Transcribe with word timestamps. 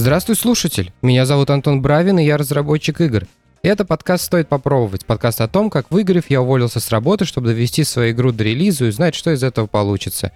Здравствуй, 0.00 0.36
слушатель! 0.36 0.92
Меня 1.02 1.26
зовут 1.26 1.50
Антон 1.50 1.82
Бравин, 1.82 2.20
и 2.20 2.24
я 2.24 2.36
разработчик 2.36 3.00
игр. 3.00 3.24
Это 3.62 3.84
подкаст 3.84 4.26
«Стоит 4.26 4.46
попробовать». 4.46 5.04
Подкаст 5.04 5.40
о 5.40 5.48
том, 5.48 5.70
как 5.70 5.90
выиграв, 5.90 6.30
я 6.30 6.40
уволился 6.40 6.78
с 6.78 6.90
работы, 6.90 7.24
чтобы 7.24 7.48
довести 7.48 7.82
свою 7.82 8.12
игру 8.12 8.30
до 8.30 8.44
релиза 8.44 8.84
и 8.84 8.88
узнать, 8.90 9.16
что 9.16 9.32
из 9.32 9.42
этого 9.42 9.66
получится. 9.66 10.30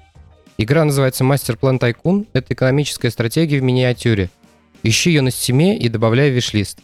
Игра 0.59 0.85
называется 0.85 1.23
«Masterplan 1.23 1.79
Tycoon». 1.79 2.27
Это 2.33 2.55
экономическая 2.55 3.13
стратегия 3.13 3.61
в 3.61 3.63
миниатюре. 3.63 4.31
Ищи 4.83 5.11
ее 5.11 5.23
на 5.23 5.31
Steam 5.31 5.71
е 5.71 5.79
и 5.79 5.89
добавляй 5.89 6.33
в 6.33 6.35
wishlist. 6.35 6.81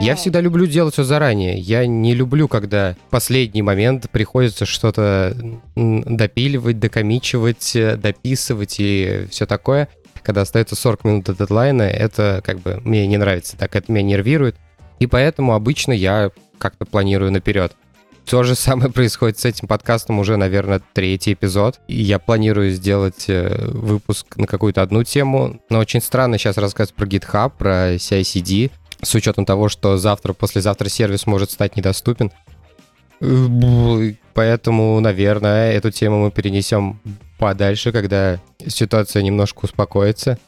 Я 0.00 0.16
всегда 0.16 0.40
люблю 0.40 0.64
делать 0.66 0.94
все 0.94 1.04
заранее. 1.04 1.58
Я 1.58 1.84
не 1.84 2.14
люблю, 2.14 2.48
когда 2.48 2.96
в 3.08 3.10
последний 3.10 3.60
момент 3.60 4.08
приходится 4.10 4.64
что-то 4.64 5.36
допиливать, 5.76 6.80
докоммичивать, 6.80 7.76
э, 7.76 7.96
дописывать 7.96 8.76
и 8.78 9.26
все 9.30 9.44
такое. 9.44 9.90
Когда 10.22 10.42
остается 10.42 10.76
40 10.76 11.04
минут 11.04 11.24
до 11.24 11.34
дедлайна, 11.34 11.82
это 11.82 12.42
как 12.44 12.60
бы 12.60 12.80
мне 12.84 13.06
не 13.06 13.16
нравится, 13.16 13.56
так 13.56 13.74
это 13.76 13.90
меня 13.90 14.16
нервирует. 14.16 14.56
И 14.98 15.06
поэтому 15.06 15.54
обычно 15.54 15.92
я 15.92 16.30
как-то 16.58 16.84
планирую 16.84 17.32
наперед. 17.32 17.72
То 18.24 18.42
же 18.44 18.54
самое 18.54 18.90
происходит 18.92 19.38
с 19.38 19.44
этим 19.44 19.68
подкастом 19.68 20.18
уже, 20.18 20.36
наверное, 20.36 20.80
третий 20.92 21.32
эпизод. 21.32 21.80
И 21.88 22.00
я 22.00 22.18
планирую 22.18 22.70
сделать 22.70 23.24
э, 23.28 23.68
выпуск 23.68 24.36
на 24.36 24.46
какую-то 24.46 24.82
одну 24.82 25.02
тему. 25.04 25.60
Но 25.70 25.78
очень 25.78 26.00
странно 26.00 26.38
сейчас 26.38 26.56
рассказывать 26.56 26.94
про 26.94 27.06
GitHub, 27.06 27.52
про 27.56 27.94
CI-CD 27.94 28.70
с 29.02 29.14
учетом 29.14 29.44
того, 29.44 29.68
что 29.68 29.96
завтра, 29.96 30.32
послезавтра 30.32 30.88
сервис 30.88 31.26
может 31.26 31.50
стать 31.50 31.76
недоступен. 31.76 32.30
Поэтому, 34.34 34.98
наверное, 35.00 35.72
эту 35.72 35.90
тему 35.90 36.24
мы 36.24 36.30
перенесем 36.30 37.00
подальше, 37.38 37.92
когда 37.92 38.40
ситуация 38.68 39.22
немножко 39.22 39.64
успокоится. 39.64 40.38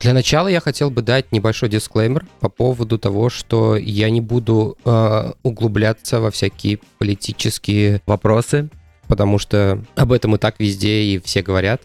Для 0.00 0.14
начала 0.14 0.48
я 0.48 0.60
хотел 0.60 0.90
бы 0.90 1.02
дать 1.02 1.30
небольшой 1.30 1.68
дисклеймер 1.68 2.26
по 2.40 2.48
поводу 2.48 2.98
того, 2.98 3.28
что 3.28 3.76
я 3.76 4.08
не 4.08 4.22
буду 4.22 4.78
э, 4.84 5.32
углубляться 5.42 6.20
во 6.20 6.30
всякие 6.30 6.78
политические 6.98 8.00
вопросы, 8.06 8.70
потому 9.08 9.38
что 9.38 9.84
об 9.96 10.12
этом 10.12 10.36
и 10.36 10.38
так 10.38 10.58
везде 10.58 11.02
и 11.02 11.18
все 11.18 11.42
говорят. 11.42 11.82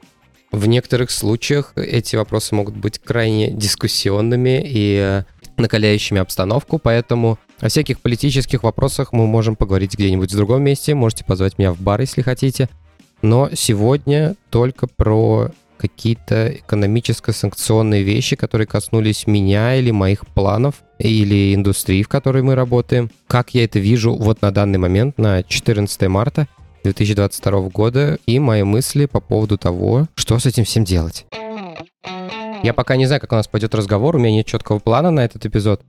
В 0.54 0.66
некоторых 0.68 1.12
случаях 1.12 1.74
эти 1.76 2.16
вопросы 2.16 2.56
могут 2.56 2.78
быть 2.78 3.00
крайне 3.00 3.52
дискуссионными 3.52 4.64
и 4.66 5.24
накаляющими 5.58 6.22
обстановку, 6.22 6.80
поэтому 6.80 7.38
о 7.60 7.68
всяких 7.68 8.00
политических 8.00 8.64
вопросах 8.64 9.12
мы 9.12 9.28
можем 9.28 9.58
поговорить 9.58 9.96
где-нибудь 9.96 10.32
в 10.32 10.36
другом 10.36 10.64
месте. 10.64 10.96
Можете 10.96 11.26
позвать 11.26 11.58
меня 11.58 11.74
в 11.74 11.82
бар, 11.82 12.00
если 12.00 12.22
хотите. 12.22 12.70
Но 13.22 13.50
сегодня 13.54 14.36
только 14.50 14.88
про 14.88 15.52
какие-то 15.78 16.50
экономическо-санкционные 16.50 18.04
вещи, 18.04 18.36
которые 18.36 18.68
коснулись 18.68 19.28
меня 19.28 19.76
или 19.76 19.92
моих 19.92 20.26
планов, 20.28 20.76
или 21.00 21.54
индустрии, 21.54 22.04
в 22.04 22.08
которой 22.08 22.44
мы 22.44 22.56
работаем. 22.56 23.10
Как 23.28 23.54
я 23.54 23.66
это 23.66 23.80
вижу 23.80 24.16
вот 24.16 24.42
на 24.42 24.52
данный 24.52 24.80
момент, 24.80 25.18
на 25.18 25.44
14 25.44 26.08
марта 26.08 26.48
2022 26.84 27.70
года, 27.70 28.18
и 28.26 28.40
мои 28.40 28.64
мысли 28.64 29.06
по 29.06 29.20
поводу 29.20 29.58
того, 29.58 30.08
что 30.16 30.40
с 30.40 30.46
этим 30.46 30.64
всем 30.64 30.86
делать. 30.86 31.26
Я 32.64 32.74
пока 32.74 32.96
не 32.96 33.06
знаю, 33.06 33.22
как 33.22 33.32
у 33.32 33.36
нас 33.36 33.48
пойдет 33.48 33.76
разговор, 33.76 34.16
у 34.16 34.20
меня 34.20 34.32
нет 34.32 34.46
четкого 34.48 34.80
плана 34.80 35.12
на 35.12 35.24
этот 35.24 35.46
эпизод. 35.46 35.82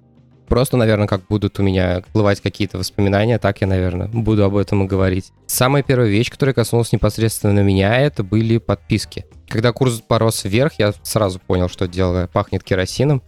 Просто, 0.48 0.76
наверное, 0.76 1.06
как 1.06 1.26
будут 1.26 1.58
у 1.58 1.62
меня 1.62 2.02
всплывать 2.02 2.40
какие-то 2.40 2.78
воспоминания, 2.78 3.38
так 3.38 3.60
я, 3.60 3.66
наверное, 3.66 4.08
буду 4.08 4.44
об 4.44 4.56
этом 4.56 4.84
и 4.84 4.86
говорить. 4.86 5.32
Самая 5.46 5.82
первая 5.82 6.08
вещь, 6.08 6.30
которая 6.30 6.54
коснулась 6.54 6.92
непосредственно 6.92 7.60
меня, 7.60 7.98
это 7.98 8.22
были 8.22 8.58
подписки. 8.58 9.26
Когда 9.48 9.72
курс 9.72 10.02
порос 10.06 10.44
вверх, 10.44 10.74
я 10.78 10.92
сразу 11.02 11.40
понял, 11.40 11.68
что 11.68 11.86
дело 11.88 12.28
пахнет 12.32 12.62
керосином. 12.62 13.22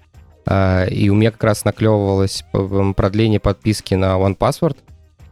А, 0.47 0.87
и 0.87 1.09
у 1.11 1.15
меня 1.15 1.31
как 1.31 1.45
раз 1.45 1.65
наклевывалось 1.65 2.43
продление 2.53 3.39
подписки 3.39 3.95
на 3.95 4.17
OnePassword. 4.17 4.77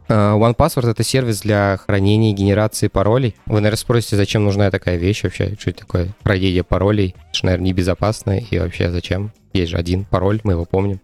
А, 0.09 0.37
OnePassword— 0.37 0.89
это 0.91 1.03
сервис 1.03 1.41
для 1.41 1.77
хранения 1.77 2.31
и 2.31 2.35
генерации 2.35 2.87
паролей. 2.87 3.35
Вы, 3.45 3.55
наверное, 3.55 3.77
спросите, 3.77 4.15
зачем 4.15 4.43
нужна 4.43 4.69
такая 4.71 4.97
вещь 4.97 5.23
вообще? 5.23 5.55
Что 5.59 5.71
это 5.71 5.79
такое? 5.79 6.09
Хранение 6.23 6.63
паролей? 6.63 7.15
Это 7.17 7.37
же, 7.37 7.45
наверное, 7.45 7.67
небезопасно. 7.67 8.37
И 8.37 8.59
вообще 8.59 8.91
зачем? 8.91 9.31
Есть 9.53 9.71
же 9.71 9.77
один 9.77 10.05
пароль, 10.05 10.39
мы 10.43 10.53
его 10.53 10.65
помним. 10.65 11.01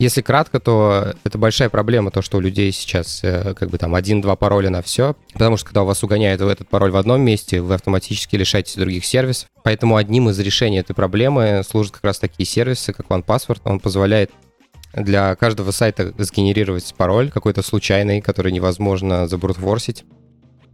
Если 0.00 0.22
кратко, 0.22 0.60
то 0.60 1.12
это 1.24 1.36
большая 1.36 1.68
проблема, 1.68 2.10
то, 2.10 2.22
что 2.22 2.38
у 2.38 2.40
людей 2.40 2.72
сейчас 2.72 3.20
э, 3.22 3.52
как 3.52 3.68
бы 3.68 3.76
там 3.76 3.94
один-два 3.94 4.34
пароля 4.34 4.70
на 4.70 4.80
все, 4.80 5.14
потому 5.34 5.58
что 5.58 5.66
когда 5.66 5.82
у 5.82 5.86
вас 5.86 6.02
угоняют 6.02 6.40
этот 6.40 6.70
пароль 6.70 6.90
в 6.90 6.96
одном 6.96 7.20
месте, 7.20 7.60
вы 7.60 7.74
автоматически 7.74 8.34
лишаетесь 8.36 8.76
других 8.76 9.04
сервисов. 9.04 9.50
Поэтому 9.62 9.96
одним 9.96 10.30
из 10.30 10.38
решений 10.38 10.78
этой 10.78 10.94
проблемы 10.94 11.60
служат 11.68 11.92
как 11.92 12.04
раз 12.04 12.18
такие 12.18 12.46
сервисы, 12.46 12.94
как 12.94 13.08
OnePassword. 13.08 13.60
Он 13.64 13.78
позволяет 13.78 14.30
для 14.94 15.34
каждого 15.34 15.70
сайта 15.70 16.14
сгенерировать 16.16 16.94
пароль 16.96 17.30
какой-то 17.30 17.60
случайный, 17.60 18.22
который 18.22 18.52
невозможно 18.52 19.28
забрутворсить. 19.28 20.04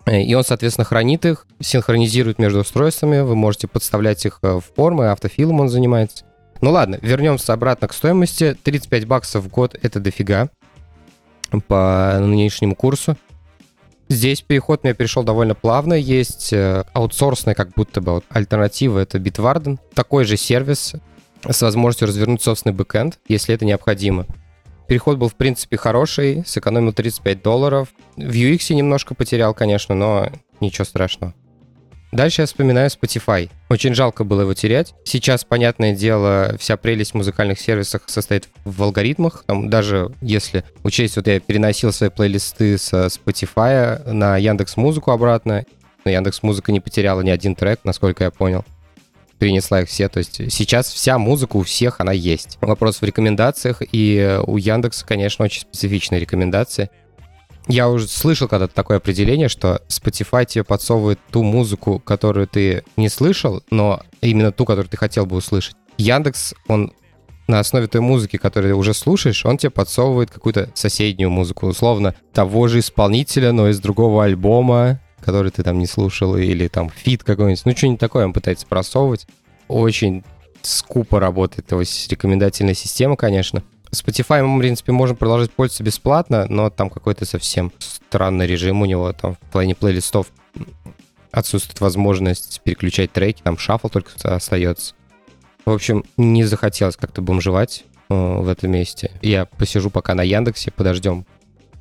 И 0.07 0.33
он, 0.37 0.45
соответственно, 0.45 0.85
хранит 0.85 1.27
их, 1.27 1.49
синхронизирует 1.59 2.39
между 2.39 2.61
устройствами, 2.61 3.23
вы 3.23 3.35
можете 3.35 3.67
подставлять 3.67 4.25
их 4.25 4.39
э, 4.43 4.61
в 4.61 4.65
формы, 4.77 5.09
автофилом 5.09 5.59
он 5.59 5.69
занимается. 5.69 6.25
Ну 6.61 6.71
ладно, 6.71 6.99
вернемся 7.03 7.53
обратно 7.53 7.89
к 7.89 7.93
стоимости. 7.93 8.56
35 8.62 9.06
баксов 9.06 9.44
в 9.44 9.49
год— 9.49 9.77
это 9.83 10.00
дофига 10.00 10.50
по 11.69 12.19
нынешнему 12.21 12.75
курсу. 12.75 13.17
Здесь 14.09 14.41
переход 14.41 14.81
у 14.83 14.87
меня 14.87 14.95
перешел 14.95 15.25
довольно 15.25 15.55
плавно. 15.55 15.95
Есть 15.95 16.53
э, 16.53 16.84
аутсорсная 16.93 17.55
как 17.55 17.71
будто 17.71 18.00
бы 18.00 18.22
альтернатива, 18.28 19.00
это 19.00 19.19
Bitwarden. 19.19 19.78
Такой 19.95 20.25
же 20.25 20.37
сервис, 20.37 20.95
с 21.45 21.62
возможностью 21.62 22.09
развернуть 22.09 22.43
собственный 22.43 22.75
бэкэнд, 22.75 23.19
если 23.28 23.55
это 23.55 23.65
необходимо. 23.65 24.27
Переход 24.87 25.19
был, 25.19 25.28
в 25.28 25.34
принципе, 25.34 25.77
хороший, 25.77 26.45
сэкономил 26.47 26.93
35 26.93 27.43
долларов. 27.43 27.89
В 28.16 28.31
UX 28.31 28.72
немножко 28.72 29.15
потерял, 29.15 29.53
конечно, 29.55 29.97
но 29.97 30.31
ничего 30.61 30.84
страшного. 30.84 31.34
Дальше 32.12 32.43
я 32.43 32.47
вспоминаю 32.47 32.89
Spotify. 32.89 33.50
Очень 33.69 33.94
жалко 33.94 34.25
было 34.25 34.43
его 34.43 34.55
терять. 34.55 34.94
Сейчас, 35.05 35.44
понятное 35.44 35.94
дело, 35.94 36.56
вся 36.59 36.77
прелесть 36.77 37.12
в 37.12 37.17
музыкальных 37.17 37.61
сервисах 37.61 38.03
состоит 38.06 38.49
в 38.65 38.83
алгоритмах. 38.83 39.44
Там, 39.47 39.69
даже 39.69 40.12
если 40.21 40.65
учесть, 40.83 41.16
вот 41.16 41.27
я 41.27 41.41
переносил 41.41 41.93
свои 41.93 42.11
плейлисты 42.11 42.78
со 42.78 43.06
Spotify 43.06 44.11
на 44.11 44.37
Яндекс 44.37 44.77
Музыку 44.77 45.11
обратно, 45.11 45.65
но 46.05 46.11
Яндекс 46.11 46.43
Музыка 46.43 46.72
не 46.72 46.81
потеряла 46.81 47.22
ни 47.22 47.31
один 47.31 47.55
трек, 47.55 47.81
насколько 47.84 48.25
я 48.25 48.31
понял 48.31 48.65
перенесла 49.39 49.83
их 49.83 49.89
все. 49.89 50.09
То 50.09 50.19
есть 50.19 50.41
сейчас 50.50 50.91
вся 50.91 51.19
музыка 51.19 51.56
у 51.56 51.62
всех, 51.62 52.00
она 52.00 52.12
есть. 52.12 52.59
Вопрос 52.61 53.00
в 53.00 53.05
рекомендациях, 53.05 53.83
и 53.93 54.39
у 54.47 54.56
Яндекса, 54.56 55.05
конечно, 55.06 55.45
очень 55.45 55.62
специфичные 55.62 56.21
рекомендации. 56.21 56.91
Я 57.69 57.88
уже 57.88 58.06
слышал 58.06 58.47
когда-то 58.47 58.75
такое 58.75 58.99
определение, 58.99 59.49
что 59.49 59.82
Spotify 59.88 60.44
тебе 60.44 60.62
подсовывает 60.62 61.19
ту 61.31 61.43
музыку, 61.43 61.99
которую 61.99 62.47
ты 62.47 62.84
не 62.97 63.09
слышал, 63.09 63.62
но 63.71 64.03
именно 64.21 64.53
ту, 64.53 64.65
которую 64.65 64.88
ты 64.88 64.97
хотел 64.97 65.27
бы 65.27 65.37
услышать. 65.37 65.75
Яндекс, 65.99 66.54
он 66.69 66.93
на 67.49 67.59
основе 67.60 67.87
той 67.87 68.00
музыки, 68.00 68.37
которую 68.37 68.72
ты 68.72 68.77
уже 68.77 68.94
слушаешь, 68.94 69.44
он 69.44 69.59
тебе 69.59 69.71
подсовывает 69.71 70.31
какую-то 70.31 70.71
соседнюю 70.75 71.31
музыку, 71.31 71.66
условно, 71.66 72.15
того 72.32 72.69
же 72.69 72.78
исполнителя, 72.81 73.53
но 73.53 73.69
из 73.69 73.81
другого 73.81 74.25
альбома, 74.25 75.00
который 75.21 75.50
ты 75.50 75.62
там 75.62 75.78
не 75.78 75.87
слушал, 75.87 76.37
или 76.37 76.69
там 76.69 76.91
фит 76.91 77.25
какой-нибудь, 77.25 77.65
ну 77.65 77.77
что-нибудь 77.77 78.00
такое 78.00 78.27
он 78.27 78.33
пытается 78.33 78.66
просовывать. 78.66 79.27
Очень 79.69 80.25
скупо 80.62 81.21
работает 81.21 81.71
его 81.71 81.81
рекомендательная 81.81 82.75
система, 82.75 83.16
конечно. 83.16 83.62
Spotify 83.93 84.43
мы, 84.43 84.57
в 84.57 84.61
принципе, 84.61 84.93
можем 84.93 85.17
продолжать 85.17 85.51
пользоваться 85.51 85.83
бесплатно, 85.83 86.47
но 86.49 86.71
там 86.71 86.91
какой-то 86.91 87.25
совсем 87.25 87.73
странный 87.79 88.47
режим 88.47 88.83
у 88.83 88.85
него, 88.85 89.13
там 89.13 89.35
в 89.35 89.53
плане 89.53 89.75
плейлистов 89.75 90.27
отсутствует 91.31 91.81
возможность 91.81 92.60
переключать 92.65 93.13
треки, 93.13 93.43
там 93.43 93.59
шаффл 93.59 93.89
только 93.89 94.10
остается. 94.22 94.95
В 95.65 95.71
общем, 95.71 96.05
не 96.16 96.45
захотелось 96.45 96.97
как-то 96.97 97.22
бомжевать 97.22 97.84
э, 98.09 98.15
в 98.15 98.49
этом 98.49 98.71
месте. 98.71 99.10
Я 99.21 99.47
посижу 99.47 99.91
пока 99.91 100.15
на 100.15 100.22
Яндексе, 100.22 100.71
подождем 100.71 101.27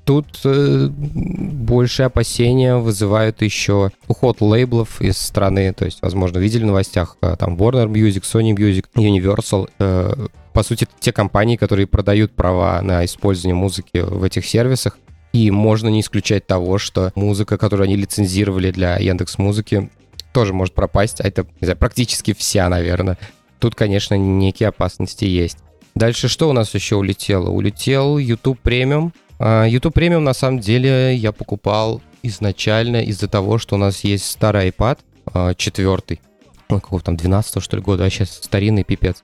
Тут 0.06 0.28
э, 0.44 0.88
больше 0.88 2.04
опасения 2.04 2.78
вызывают 2.78 3.42
еще 3.42 3.90
уход 4.08 4.40
лейблов 4.40 5.02
из 5.02 5.18
страны. 5.18 5.74
То 5.74 5.86
есть, 5.86 6.00
возможно, 6.04 6.38
видели 6.38 6.62
в 6.62 6.68
новостях, 6.68 7.18
э, 7.22 7.36
там 7.38 7.56
Warner 7.56 7.88
Music, 7.88 8.22
Sony 8.22 8.56
Music, 8.56 8.86
Universal. 8.96 9.68
Э, 9.80 10.28
по 10.56 10.64
сути, 10.64 10.88
те 11.02 11.12
компании, 11.12 11.58
которые 11.58 11.86
продают 11.86 12.32
права 12.32 12.82
на 12.82 13.04
использование 13.04 13.56
музыки 13.56 13.98
в 13.98 14.24
этих 14.24 14.46
сервисах. 14.46 14.98
И 15.34 15.52
можно 15.52 15.90
не 15.90 16.00
исключать 16.00 16.48
того, 16.48 16.78
что 16.78 17.12
музыка, 17.14 17.58
которую 17.58 17.84
они 17.84 17.98
лицензировали 17.98 18.72
для 18.72 18.96
Яндекс 18.96 19.38
Музыки, 19.38 19.90
тоже 20.32 20.54
может 20.54 20.74
пропасть. 20.74 21.20
А 21.20 21.28
это, 21.28 21.46
знаю, 21.60 21.78
практически 21.78 22.34
вся, 22.34 22.70
наверное. 22.70 23.18
Тут, 23.60 23.76
конечно, 23.76 24.16
некие 24.16 24.70
опасности 24.70 25.26
есть. 25.26 25.58
Дальше 25.94 26.30
что 26.30 26.50
у 26.50 26.54
нас 26.54 26.74
еще 26.74 26.96
улетело? 26.96 27.50
Улетел 27.50 28.18
YouTube 28.18 28.60
Premium, 28.64 29.12
а, 29.40 29.66
YouTube 29.66 29.98
Premium 29.98 30.20
на 30.20 30.34
самом 30.34 30.60
деле 30.62 31.16
я 31.16 31.34
покупал 31.34 32.02
изначально 32.24 33.04
из-за 33.04 33.28
того, 33.28 33.58
что 33.58 33.76
у 33.76 33.78
нас 33.78 34.06
есть 34.06 34.32
старый 34.32 34.70
iPad, 34.70 35.00
а, 35.34 35.54
четвертый, 35.54 36.22
ну, 36.70 36.80
какого 36.80 37.02
там, 37.02 37.18
12 37.18 37.62
что 37.62 37.76
ли 37.76 37.84
года, 37.84 38.06
а 38.06 38.10
сейчас 38.10 38.40
старинный 38.42 38.86
пипец. 38.86 39.22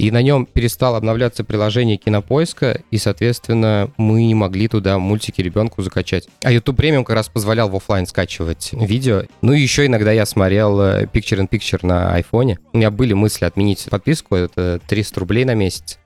И 0.00 0.10
на 0.10 0.22
нем 0.22 0.46
перестало 0.46 0.96
обновляться 0.96 1.44
приложение 1.44 1.98
Кинопоиска, 1.98 2.80
и, 2.90 2.96
соответственно, 2.96 3.90
мы 3.98 4.24
не 4.24 4.34
могли 4.34 4.66
туда 4.66 4.98
мультики 4.98 5.42
ребенку 5.42 5.82
закачать. 5.82 6.26
А 6.42 6.50
YouTube 6.50 6.80
Premium 6.80 7.04
как 7.04 7.16
раз 7.16 7.28
позволял 7.28 7.68
в 7.68 7.76
офлайн 7.76 8.06
скачивать 8.06 8.70
видео. 8.72 9.24
Ну 9.42 9.52
и 9.52 9.60
еще 9.60 9.84
иногда 9.84 10.10
я 10.10 10.24
смотрел 10.24 10.80
э, 10.80 11.04
Picture-in-Picture 11.04 11.80
на 11.82 12.14
айфоне. 12.14 12.58
У 12.72 12.78
меня 12.78 12.90
были 12.90 13.12
мысли 13.12 13.44
отменить 13.44 13.88
подписку, 13.90 14.36
это 14.36 14.80
300 14.88 15.20
рублей 15.20 15.44
на 15.44 15.54
месяц. 15.54 15.98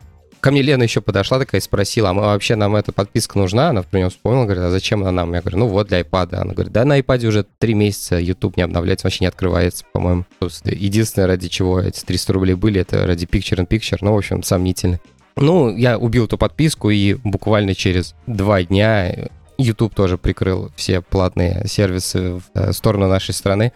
Ко 0.44 0.50
мне 0.50 0.60
Лена 0.60 0.82
еще 0.82 1.00
подошла 1.00 1.38
такая 1.38 1.58
и 1.58 1.64
спросила, 1.64 2.10
а 2.10 2.12
мы 2.12 2.20
вообще 2.20 2.54
нам 2.54 2.76
эта 2.76 2.92
подписка 2.92 3.38
нужна? 3.38 3.70
Она 3.70 3.80
про 3.82 3.96
нее 3.96 4.10
вспомнила, 4.10 4.44
говорит, 4.44 4.62
а 4.64 4.70
зачем 4.70 5.00
она 5.00 5.10
нам? 5.10 5.32
Я 5.32 5.40
говорю, 5.40 5.56
ну 5.56 5.68
вот 5.68 5.88
для 5.88 6.02
iPad. 6.02 6.34
Она 6.34 6.52
говорит, 6.52 6.70
да 6.70 6.84
на 6.84 7.00
iPad 7.00 7.26
уже 7.28 7.46
три 7.58 7.72
месяца 7.72 8.18
YouTube 8.18 8.58
не 8.58 8.62
обновляется, 8.62 9.06
вообще 9.06 9.24
не 9.24 9.28
открывается, 9.28 9.86
по-моему. 9.90 10.26
Единственное, 10.64 11.28
ради 11.28 11.48
чего 11.48 11.80
эти 11.80 12.04
300 12.04 12.32
рублей 12.34 12.54
были, 12.56 12.78
это 12.78 13.06
ради 13.06 13.24
Picture 13.24 13.56
in 13.56 13.66
Picture, 13.66 13.96
ну, 14.02 14.12
в 14.12 14.18
общем, 14.18 14.42
сомнительно. 14.42 15.00
Ну, 15.36 15.74
я 15.74 15.96
убил 15.96 16.26
эту 16.26 16.36
подписку, 16.36 16.90
и 16.90 17.14
буквально 17.14 17.74
через 17.74 18.14
два 18.26 18.62
дня 18.64 19.30
YouTube 19.56 19.94
тоже 19.94 20.18
прикрыл 20.18 20.70
все 20.76 21.00
платные 21.00 21.64
сервисы 21.66 22.34
в 22.34 22.42
э, 22.52 22.74
сторону 22.74 23.08
нашей 23.08 23.32
страны. 23.32 23.72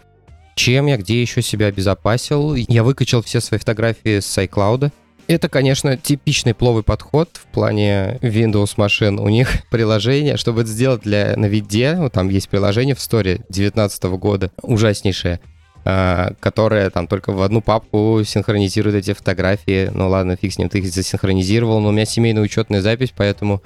Чем 0.53 0.85
я 0.85 0.97
где 0.97 1.19
еще 1.19 1.41
себя 1.41 1.65
обезопасил? 1.65 2.53
Я 2.53 2.83
выкачал 2.83 3.23
все 3.23 3.41
свои 3.41 3.59
фотографии 3.59 4.19
с 4.19 4.37
iCloud. 4.37 4.91
Это, 5.29 5.47
конечно, 5.47 5.95
типичный 5.95 6.55
пловый 6.55 6.81
подход 6.81 7.29
в 7.33 7.45
плане 7.53 8.17
Windows 8.23 8.73
машин. 8.77 9.19
У 9.19 9.29
них 9.29 9.63
приложение, 9.69 10.37
чтобы 10.37 10.61
это 10.61 10.71
сделать 10.71 11.03
для 11.03 11.35
на 11.37 11.45
виде, 11.45 11.93
вот 11.99 12.13
там 12.13 12.29
есть 12.29 12.49
приложение 12.49 12.95
в 12.95 12.99
сторе 12.99 13.35
2019 13.49 14.03
года, 14.05 14.51
ужаснейшее, 14.63 15.39
а, 15.85 16.33
которое 16.39 16.89
там 16.89 17.05
только 17.05 17.31
в 17.31 17.43
одну 17.43 17.61
папку 17.61 18.23
синхронизирует 18.25 18.95
эти 18.95 19.13
фотографии. 19.13 19.91
Ну 19.93 20.09
ладно, 20.09 20.35
фиг 20.35 20.51
с 20.51 20.57
ним, 20.57 20.67
ты 20.67 20.79
их 20.79 20.91
засинхронизировал, 20.91 21.79
но 21.79 21.89
у 21.89 21.91
меня 21.91 22.05
семейная 22.05 22.41
учетная 22.41 22.81
запись, 22.81 23.13
поэтому 23.15 23.61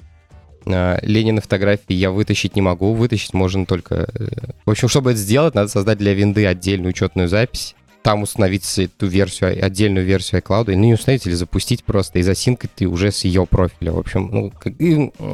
а, 0.66 1.00
Ленина 1.02 1.40
фотографии 1.40 1.94
я 1.94 2.12
вытащить 2.12 2.58
не 2.58 2.62
могу. 2.62 2.94
Вытащить 2.94 3.34
можно 3.34 3.66
только... 3.66 4.10
Э, 4.14 4.28
в 4.66 4.70
общем, 4.70 4.90
чтобы 4.90 5.12
это 5.12 5.20
сделать, 5.22 5.56
надо 5.56 5.70
создать 5.70 5.98
для 5.98 6.14
винды 6.14 6.46
отдельную 6.46 6.90
учетную 6.90 7.30
запись 7.30 7.74
там 8.04 8.22
установить 8.22 8.78
эту 8.78 9.08
версию, 9.08 9.66
отдельную 9.66 10.06
версию 10.06 10.42
iCloud, 10.42 10.66
ну, 10.68 10.74
не 10.74 10.94
установить 10.94 11.26
или 11.26 11.34
запустить 11.34 11.84
просто, 11.84 12.20
и 12.20 12.22
засинкать 12.22 12.72
ты 12.76 12.86
уже 12.86 13.12
с 13.12 13.24
ее 13.24 13.46
профиля. 13.46 13.94
В 13.94 14.00
общем, 14.00 14.30
ну, 14.32 14.52
как, 14.52 14.74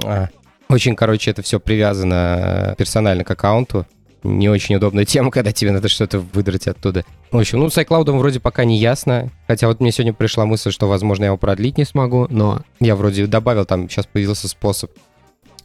а, 0.05 0.29
очень, 0.69 0.95
короче, 0.95 1.31
это 1.31 1.41
все 1.41 1.59
привязано 1.59 2.75
персонально 2.77 3.23
к 3.23 3.31
аккаунту. 3.31 3.85
Не 4.21 4.49
очень 4.49 4.75
удобная 4.75 5.05
тема, 5.05 5.31
когда 5.31 5.51
тебе 5.51 5.71
надо 5.71 5.87
что-то 5.87 6.19
выдрать 6.19 6.67
оттуда. 6.67 7.05
В 7.31 7.37
общем, 7.37 7.59
ну, 7.59 7.69
с 7.69 7.77
iCloud 7.77 8.11
вроде 8.17 8.39
пока 8.39 8.65
не 8.65 8.77
ясно. 8.77 9.29
Хотя 9.47 9.67
вот 9.67 9.79
мне 9.79 9.91
сегодня 9.91 10.13
пришла 10.13 10.45
мысль, 10.45 10.71
что, 10.71 10.87
возможно, 10.87 11.23
я 11.23 11.27
его 11.27 11.37
продлить 11.37 11.77
не 11.77 11.85
смогу, 11.85 12.27
но 12.29 12.61
я 12.79 12.95
вроде 12.95 13.25
добавил, 13.27 13.65
там 13.65 13.89
сейчас 13.89 14.05
появился 14.05 14.47
способ 14.47 14.91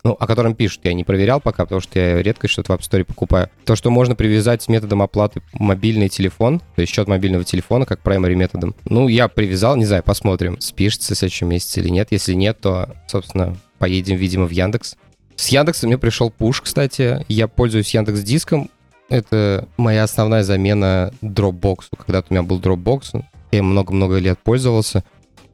ну, 0.05 0.13
о 0.13 0.27
котором 0.27 0.55
пишут, 0.55 0.81
я 0.85 0.93
не 0.93 1.03
проверял 1.03 1.41
пока, 1.41 1.65
потому 1.65 1.81
что 1.81 1.99
я 1.99 2.23
редко 2.23 2.47
что-то 2.47 2.73
в 2.73 2.79
App 2.79 2.83
Store 2.83 3.05
покупаю. 3.05 3.49
То, 3.65 3.75
что 3.75 3.91
можно 3.91 4.15
привязать 4.15 4.69
методом 4.69 5.01
оплаты 5.01 5.41
мобильный 5.55 6.11
телефон, 6.11 6.61
то 6.77 6.83
есть 6.83 6.93
счет 6.93 7.09
мобильного 7.09 7.45
телефона, 7.45 7.87
как 7.87 8.03
primary 8.03 8.35
методом. 8.35 8.75
Ну, 8.85 9.09
я 9.09 9.29
привязал, 9.29 9.77
не 9.77 9.87
знаю, 9.87 10.03
посмотрим, 10.03 10.61
спишется 10.61 11.15
в 11.15 11.19
следующем 11.19 11.49
месяце 11.49 11.81
или 11.81 11.89
нет. 11.89 12.09
Если 12.11 12.35
нет, 12.35 12.61
то, 12.61 12.95
собственно, 13.07 13.57
поедем, 13.79 14.17
видимо, 14.17 14.47
в 14.47 14.51
Яндекс. 14.51 14.97
С 15.37 15.49
Яндекса 15.49 15.87
мне 15.87 15.97
пришел 15.97 16.31
пуш, 16.31 16.61
кстати. 16.61 17.25
Я 17.29 17.49
пользуюсь 17.49 17.93
Яндекс 17.95 18.21
Диском. 18.21 18.71
Это 19.09 19.69
моя 19.79 20.05
основная 20.05 20.43
замена 20.43 21.13
Dropbox. 21.23 21.77
Когда-то 21.97 22.27
у 22.31 22.35
меня 22.35 22.43
был 22.43 22.61
Dropbox, 22.61 23.25
я 23.53 23.63
много-много 23.63 24.19
лет 24.19 24.39
пользовался. 24.39 25.05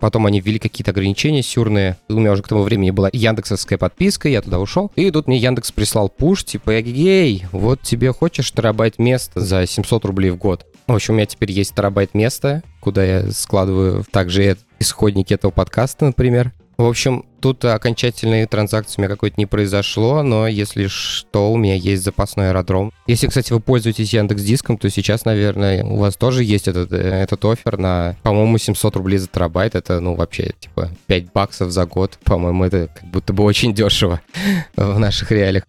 Потом 0.01 0.27
они 0.27 0.41
ввели 0.41 0.59
какие-то 0.59 0.91
ограничения 0.91 1.43
сюрные. 1.43 1.97
У 2.09 2.15
меня 2.15 2.33
уже 2.33 2.43
к 2.43 2.49
тому 2.49 2.63
времени 2.63 2.91
была 2.91 3.11
яндексовская 3.13 3.79
подписка, 3.79 4.29
я 4.29 4.43
туда 4.43 4.59
ушел. 4.59 4.91
И 4.97 5.11
тут 5.11 5.29
мне 5.29 5.37
Яндекс 5.37 5.73
прислал 5.73 6.09
пуш, 6.09 6.45
типа, 6.45 6.81
эгей, 6.81 7.45
вот 7.53 7.83
тебе 7.83 8.13
хочешь 8.13 8.51
терабайт 8.51 8.99
места 8.99 9.41
за 9.41 9.67
700 9.67 10.05
рублей 10.07 10.31
в 10.31 10.37
год. 10.37 10.67
В 10.87 10.95
общем, 10.95 11.15
у 11.15 11.17
меня 11.19 11.27
теперь 11.27 11.53
есть 11.53 11.75
терабайт 11.75 12.15
места, 12.15 12.63
куда 12.81 13.05
я 13.05 13.31
складываю 13.31 14.05
также 14.11 14.57
исходники 14.79 15.35
этого 15.35 15.51
подкаста, 15.51 16.07
например. 16.07 16.53
В 16.81 16.87
общем, 16.87 17.27
тут 17.43 17.63
окончательной 17.67 18.47
транзакции 18.47 18.95
у 18.97 19.01
меня 19.03 19.11
какой-то 19.11 19.35
не 19.37 19.45
произошло, 19.45 20.23
но 20.23 20.47
если 20.47 20.87
что, 20.87 21.53
у 21.53 21.59
меня 21.59 21.75
есть 21.75 22.03
запасной 22.03 22.49
аэродром. 22.49 22.91
Если, 23.07 23.27
кстати, 23.27 23.53
вы 23.53 23.61
пользуетесь 23.61 24.15
Яндекс 24.15 24.41
Диском, 24.41 24.79
то 24.79 24.89
сейчас, 24.89 25.27
наверное, 25.27 25.85
у 25.85 25.97
вас 25.97 26.17
тоже 26.17 26.43
есть 26.43 26.69
этот, 26.69 26.91
этот 26.91 27.45
офер 27.45 27.77
на, 27.77 28.17
по-моему, 28.23 28.57
700 28.57 28.97
рублей 28.97 29.19
за 29.19 29.29
терабайт. 29.29 29.75
Это, 29.75 30.01
ну, 30.01 30.15
вообще, 30.15 30.55
типа, 30.59 30.91
5 31.07 31.33
баксов 31.35 31.71
за 31.71 31.85
год. 31.85 32.19
По-моему, 32.25 32.65
это 32.65 32.89
как 32.89 33.11
будто 33.11 33.35
бы 33.35 33.45
очень 33.45 33.75
дешево 33.75 34.23
в 34.75 34.99
наших 34.99 35.31
реалиях. 35.33 35.65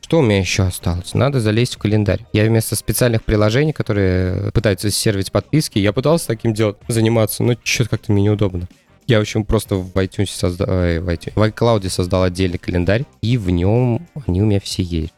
Что 0.00 0.18
у 0.18 0.22
меня 0.22 0.40
еще 0.40 0.64
осталось? 0.64 1.14
Надо 1.14 1.40
залезть 1.40 1.76
в 1.76 1.78
календарь. 1.78 2.26
Я 2.32 2.44
вместо 2.44 2.74
специальных 2.74 3.22
приложений, 3.22 3.72
которые 3.72 4.50
пытаются 4.50 4.90
сервить 4.90 5.30
подписки, 5.30 5.78
я 5.78 5.92
пытался 5.92 6.26
таким 6.26 6.54
делать, 6.54 6.76
заниматься, 6.88 7.44
но 7.44 7.54
что-то 7.62 7.90
как-то 7.90 8.10
мне 8.10 8.24
неудобно. 8.24 8.66
Я, 9.06 9.18
в 9.18 9.20
общем, 9.20 9.44
просто 9.44 9.76
в 9.76 9.92
iTunes 9.94 10.30
создал, 10.30 10.68
э, 10.68 11.00
в, 11.00 11.08
iCloud 11.08 11.88
создал 11.88 12.24
отдельный 12.24 12.58
календарь, 12.58 13.04
и 13.22 13.36
в 13.36 13.50
нем 13.50 14.06
они 14.26 14.42
у 14.42 14.46
меня 14.46 14.60
все 14.60 14.82
есть. 14.82 15.14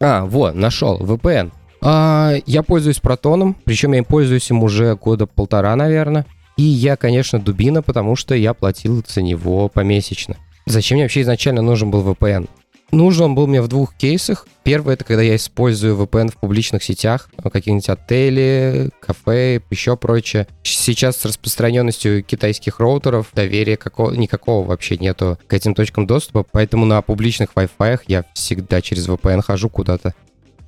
А, 0.00 0.24
вот, 0.24 0.54
нашел, 0.54 1.00
VPN. 1.00 1.50
А, 1.80 2.34
я 2.46 2.62
пользуюсь 2.62 3.00
протоном, 3.00 3.56
причем 3.64 3.92
я 3.92 3.98
им 3.98 4.04
пользуюсь 4.04 4.48
им 4.50 4.62
уже 4.62 4.94
года 4.96 5.26
полтора, 5.26 5.74
наверное. 5.74 6.26
И 6.56 6.62
я, 6.62 6.96
конечно, 6.96 7.40
дубина, 7.40 7.82
потому 7.82 8.14
что 8.14 8.34
я 8.36 8.54
платил 8.54 9.04
за 9.06 9.22
него 9.22 9.68
помесячно. 9.68 10.36
Зачем 10.66 10.96
мне 10.96 11.04
вообще 11.04 11.22
изначально 11.22 11.62
нужен 11.62 11.90
был 11.90 12.02
VPN? 12.02 12.48
Нужен 12.94 13.24
он 13.24 13.34
был 13.34 13.48
мне 13.48 13.60
в 13.60 13.66
двух 13.66 13.92
кейсах. 13.94 14.46
Первый— 14.62 14.94
это 14.94 15.04
когда 15.04 15.20
я 15.20 15.34
использую 15.34 15.96
VPN 15.96 16.30
в 16.30 16.36
публичных 16.36 16.84
сетях, 16.84 17.28
какие-нибудь 17.42 17.88
отели, 17.88 18.90
кафе, 19.00 19.60
еще 19.68 19.96
прочее. 19.96 20.46
Сейчас 20.62 21.16
с 21.16 21.24
распространенностью 21.24 22.22
китайских 22.22 22.78
роутеров 22.78 23.30
доверия 23.34 23.76
какого, 23.76 24.12
никакого 24.12 24.64
вообще 24.64 24.96
нету 24.96 25.38
к 25.48 25.52
этим 25.52 25.74
точкам 25.74 26.06
доступа, 26.06 26.44
поэтому 26.48 26.86
на 26.86 27.02
публичных 27.02 27.50
Wi-Fi 27.56 28.02
я 28.06 28.24
всегда 28.32 28.80
через 28.80 29.08
VPN 29.08 29.42
хожу 29.42 29.68
куда-то. 29.68 30.14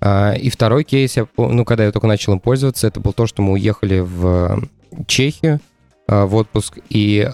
А, 0.01 0.33
и 0.33 0.51
второй 0.51 0.83
кейс, 0.83 1.17
я, 1.17 1.29
ну, 1.37 1.65
когда 1.65 1.85
я 1.85 1.93
только 1.93 2.09
начал 2.09 2.33
им 2.33 2.41
пользоваться, 2.41 2.89
это 2.89 2.99
был 2.99 3.13
то, 3.13 3.29
что 3.29 3.41
мы 3.41 3.53
уехали 3.53 4.01
в 4.01 4.69
Чехию 5.07 5.61
а, 6.09 6.27
в 6.27 6.35
отпуск, 6.35 6.79
и 6.91 7.31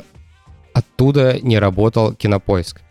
оттуда 0.75 1.39
не 1.41 1.59
работал 1.59 2.13
кинопоиск. 2.13 2.83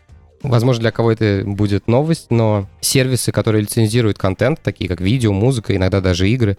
Возможно, 0.42 0.82
для 0.82 0.90
кого 0.90 1.12
это 1.12 1.42
будет 1.44 1.88
новость, 1.88 2.30
но 2.30 2.68
сервисы, 2.80 3.32
которые 3.32 3.62
лицензируют 3.62 4.18
контент, 4.18 4.60
такие 4.62 4.88
как 4.88 5.00
видео, 5.00 5.32
музыка, 5.32 5.74
иногда 5.76 6.00
даже 6.00 6.28
игры, 6.28 6.56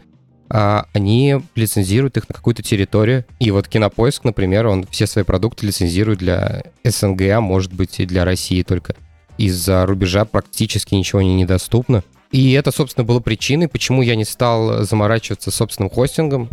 а, 0.49 0.85
они 0.93 1.41
лицензируют 1.55 2.17
их 2.17 2.29
на 2.29 2.35
какую-то 2.35 2.61
территорию. 2.61 3.25
И 3.39 3.51
вот 3.51 3.67
Кинопоиск, 3.67 4.23
например, 4.23 4.67
он 4.67 4.85
все 4.87 5.07
свои 5.07 5.23
продукты 5.23 5.65
лицензирует 5.65 6.19
для 6.19 6.63
СНГ, 6.83 7.21
а 7.21 7.41
может 7.41 7.73
быть 7.73 7.99
и 7.99 8.05
для 8.05 8.23
России 8.23 8.61
только. 8.61 8.95
Из-за 9.37 9.85
рубежа 9.85 10.25
практически 10.25 10.93
ничего 10.93 11.21
не 11.21 11.35
недоступно. 11.35 12.03
И 12.31 12.53
это, 12.53 12.71
собственно, 12.71 13.03
было 13.03 13.19
причиной, 13.19 13.67
почему 13.67 14.01
я 14.01 14.15
не 14.15 14.25
стал 14.25 14.83
заморачиваться 14.83 15.51
собственным 15.51 15.89
хостингом. 15.89 16.49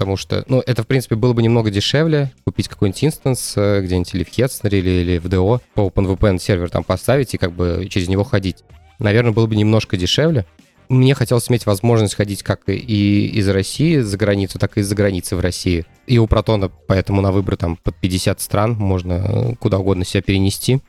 Потому 0.00 0.16
что, 0.16 0.44
ну, 0.48 0.62
это, 0.66 0.82
в 0.82 0.86
принципе, 0.86 1.14
было 1.14 1.34
бы 1.34 1.42
немного 1.42 1.70
дешевле 1.70 2.32
купить 2.46 2.68
какой-нибудь 2.68 3.04
инстанс 3.04 3.52
э, 3.54 3.82
где-нибудь 3.82 4.14
или 4.14 4.24
в 4.24 4.28
Hetzner, 4.28 4.70
или, 4.70 4.88
или 4.88 5.18
в 5.18 5.26
DO, 5.26 5.60
по 5.74 5.88
OpenVPN 5.88 6.38
сервер 6.38 6.70
там 6.70 6.84
поставить 6.84 7.34
и 7.34 7.36
как 7.36 7.52
бы 7.52 7.86
через 7.90 8.08
него 8.08 8.24
ходить. 8.24 8.64
Наверное, 8.98 9.32
было 9.32 9.46
бы 9.46 9.56
немножко 9.56 9.98
дешевле. 9.98 10.46
Мне 10.88 11.14
хотелось 11.14 11.50
иметь 11.50 11.66
возможность 11.66 12.14
ходить 12.14 12.42
как 12.42 12.62
и 12.66 13.26
из 13.26 13.46
России 13.50 13.98
за 13.98 14.16
границу, 14.16 14.58
так 14.58 14.78
и 14.78 14.80
из-за 14.80 14.94
границы 14.94 15.36
в 15.36 15.40
России. 15.40 15.84
И 16.06 16.16
у 16.16 16.26
Протона 16.26 16.70
поэтому 16.70 17.20
на 17.20 17.30
выбор 17.30 17.58
там 17.58 17.76
под 17.76 17.94
50 17.96 18.40
стран 18.40 18.76
можно 18.76 19.12
э, 19.12 19.54
куда 19.56 19.80
угодно 19.80 20.06
себя 20.06 20.22
перенести. 20.22 20.80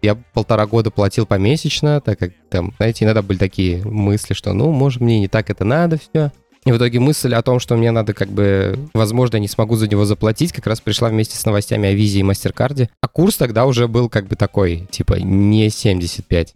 Я 0.00 0.14
полтора 0.14 0.68
года 0.68 0.92
платил 0.92 1.26
помесячно, 1.26 2.00
так 2.00 2.20
как 2.20 2.30
там, 2.48 2.72
знаете, 2.76 3.04
иногда 3.04 3.22
были 3.22 3.38
такие 3.38 3.84
мысли, 3.84 4.32
что, 4.32 4.52
ну, 4.52 4.70
может, 4.70 5.00
мне 5.00 5.18
не 5.18 5.26
так 5.26 5.50
это 5.50 5.64
надо 5.64 5.98
все. 5.98 6.30
И 6.64 6.72
в 6.72 6.76
итоге 6.76 7.00
мысль 7.00 7.34
о 7.34 7.42
том, 7.42 7.58
что 7.58 7.76
мне 7.76 7.90
надо 7.90 8.12
как 8.12 8.28
бы, 8.28 8.78
возможно, 8.92 9.38
не 9.38 9.48
смогу 9.48 9.76
за 9.76 9.88
него 9.88 10.04
заплатить, 10.04 10.52
как 10.52 10.66
раз 10.66 10.80
пришла 10.80 11.08
вместе 11.08 11.36
с 11.36 11.44
новостями 11.46 11.88
о 11.88 11.92
визе 11.92 12.20
и 12.20 12.22
мастер-карде. 12.22 12.90
А 13.00 13.08
курс 13.08 13.36
тогда 13.36 13.64
уже 13.64 13.88
был 13.88 14.08
как 14.08 14.26
бы 14.26 14.36
такой, 14.36 14.86
типа, 14.90 15.14
не 15.14 15.70
75. 15.70 16.54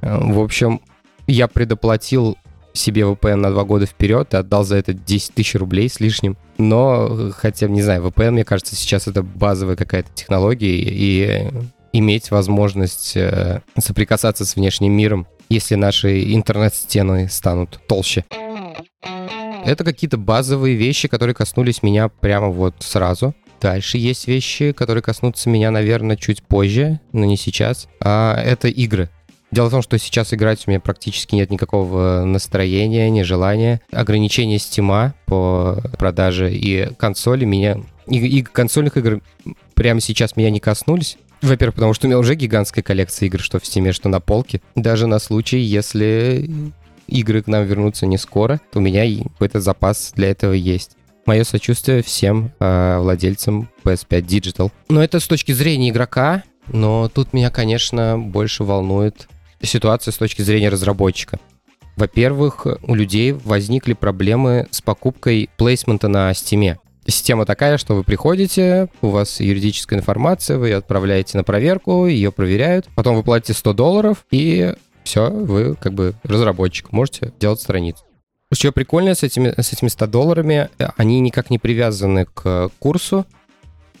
В 0.00 0.40
общем, 0.40 0.80
я 1.26 1.48
предоплатил 1.48 2.36
себе 2.72 3.02
VPN 3.02 3.36
на 3.36 3.50
два 3.50 3.64
года 3.64 3.86
вперед 3.86 4.32
и 4.32 4.36
отдал 4.36 4.64
за 4.64 4.76
это 4.76 4.92
10 4.92 5.34
тысяч 5.34 5.54
рублей 5.54 5.88
с 5.88 6.00
лишним. 6.00 6.36
Но, 6.58 7.30
хотя, 7.36 7.68
не 7.68 7.82
знаю, 7.82 8.02
VPN, 8.04 8.30
мне 8.30 8.44
кажется, 8.44 8.76
сейчас 8.76 9.08
это 9.08 9.22
базовая 9.22 9.76
какая-то 9.76 10.10
технология, 10.14 10.76
и 10.76 11.50
иметь 11.92 12.30
возможность 12.30 13.16
э, 13.16 13.60
соприкасаться 13.78 14.44
с 14.44 14.56
внешним 14.56 14.92
миром, 14.92 15.26
если 15.48 15.74
наши 15.74 16.32
интернет-стены 16.32 17.28
станут 17.28 17.80
толще. 17.86 18.24
Это 19.64 19.84
какие-то 19.84 20.16
базовые 20.16 20.74
вещи, 20.76 21.08
которые 21.08 21.34
коснулись 21.34 21.82
меня 21.82 22.08
прямо 22.08 22.48
вот 22.48 22.74
сразу. 22.80 23.34
Дальше 23.60 23.96
есть 23.96 24.26
вещи, 24.26 24.72
которые 24.72 25.02
коснутся 25.02 25.48
меня, 25.48 25.70
наверное, 25.70 26.16
чуть 26.16 26.42
позже, 26.42 26.98
но 27.12 27.24
не 27.24 27.36
сейчас. 27.36 27.88
А 28.00 28.36
это 28.42 28.66
игры. 28.66 29.08
Дело 29.52 29.68
в 29.68 29.70
том, 29.70 29.82
что 29.82 29.98
сейчас 29.98 30.34
играть 30.34 30.64
у 30.66 30.70
меня 30.70 30.80
практически 30.80 31.36
нет 31.36 31.50
никакого 31.50 32.24
настроения, 32.24 33.08
ни 33.10 33.22
желания. 33.22 33.80
Ограничения 33.92 34.58
стима 34.58 35.14
по 35.26 35.80
продаже 35.96 36.52
и 36.52 36.92
консоли 36.94 37.44
меня... 37.44 37.78
И, 38.08 38.16
и 38.16 38.42
консольных 38.42 38.96
игр 38.96 39.20
прямо 39.74 40.00
сейчас 40.00 40.36
меня 40.36 40.50
не 40.50 40.58
коснулись. 40.58 41.18
Во-первых, 41.40 41.76
потому 41.76 41.94
что 41.94 42.06
у 42.06 42.08
меня 42.08 42.18
уже 42.18 42.34
гигантская 42.34 42.82
коллекция 42.82 43.26
игр, 43.26 43.38
что 43.40 43.60
в 43.60 43.66
стиме, 43.66 43.92
что 43.92 44.08
на 44.08 44.20
полке. 44.20 44.60
Даже 44.74 45.06
на 45.06 45.18
случай, 45.18 45.58
если 45.58 46.72
игры 47.12 47.42
к 47.42 47.46
нам 47.46 47.64
вернутся 47.64 48.06
не 48.06 48.18
скоро, 48.18 48.60
то 48.72 48.78
у 48.78 48.82
меня 48.82 49.04
какой-то 49.32 49.60
запас 49.60 50.12
для 50.14 50.30
этого 50.30 50.52
есть. 50.52 50.96
Мое 51.26 51.44
сочувствие 51.44 52.02
всем 52.02 52.50
э, 52.58 52.98
владельцам 52.98 53.68
PS5 53.84 54.22
Digital. 54.22 54.72
Но 54.88 55.02
это 55.02 55.20
с 55.20 55.28
точки 55.28 55.52
зрения 55.52 55.90
игрока, 55.90 56.42
но 56.66 57.08
тут 57.08 57.32
меня, 57.32 57.50
конечно, 57.50 58.18
больше 58.18 58.64
волнует 58.64 59.28
ситуация 59.62 60.12
с 60.12 60.16
точки 60.16 60.42
зрения 60.42 60.68
разработчика. 60.68 61.38
Во-первых, 61.96 62.66
у 62.82 62.94
людей 62.94 63.32
возникли 63.32 63.92
проблемы 63.92 64.66
с 64.70 64.80
покупкой 64.80 65.50
плейсмента 65.56 66.08
на 66.08 66.30
Steam. 66.30 66.76
Система 67.06 67.44
такая, 67.44 67.78
что 67.78 67.94
вы 67.94 68.04
приходите, 68.04 68.88
у 69.02 69.08
вас 69.08 69.40
юридическая 69.40 69.98
информация, 69.98 70.56
вы 70.56 70.68
ее 70.68 70.76
отправляете 70.76 71.36
на 71.36 71.44
проверку, 71.44 72.06
ее 72.06 72.30
проверяют, 72.30 72.88
потом 72.94 73.16
вы 73.16 73.24
платите 73.24 73.54
100 73.54 73.72
долларов, 73.72 74.24
и 74.30 74.74
все, 75.04 75.30
вы 75.30 75.74
как 75.74 75.94
бы 75.94 76.14
разработчик, 76.22 76.92
можете 76.92 77.32
делать 77.38 77.60
страницу. 77.60 78.04
Что 78.52 78.70
прикольное 78.70 79.14
с 79.14 79.22
этими, 79.22 79.54
с 79.58 79.72
этими 79.72 79.88
100 79.88 80.06
долларами, 80.08 80.68
э, 80.78 80.88
они 80.96 81.20
никак 81.20 81.48
не 81.48 81.58
привязаны 81.58 82.26
к 82.26 82.70
курсу, 82.78 83.26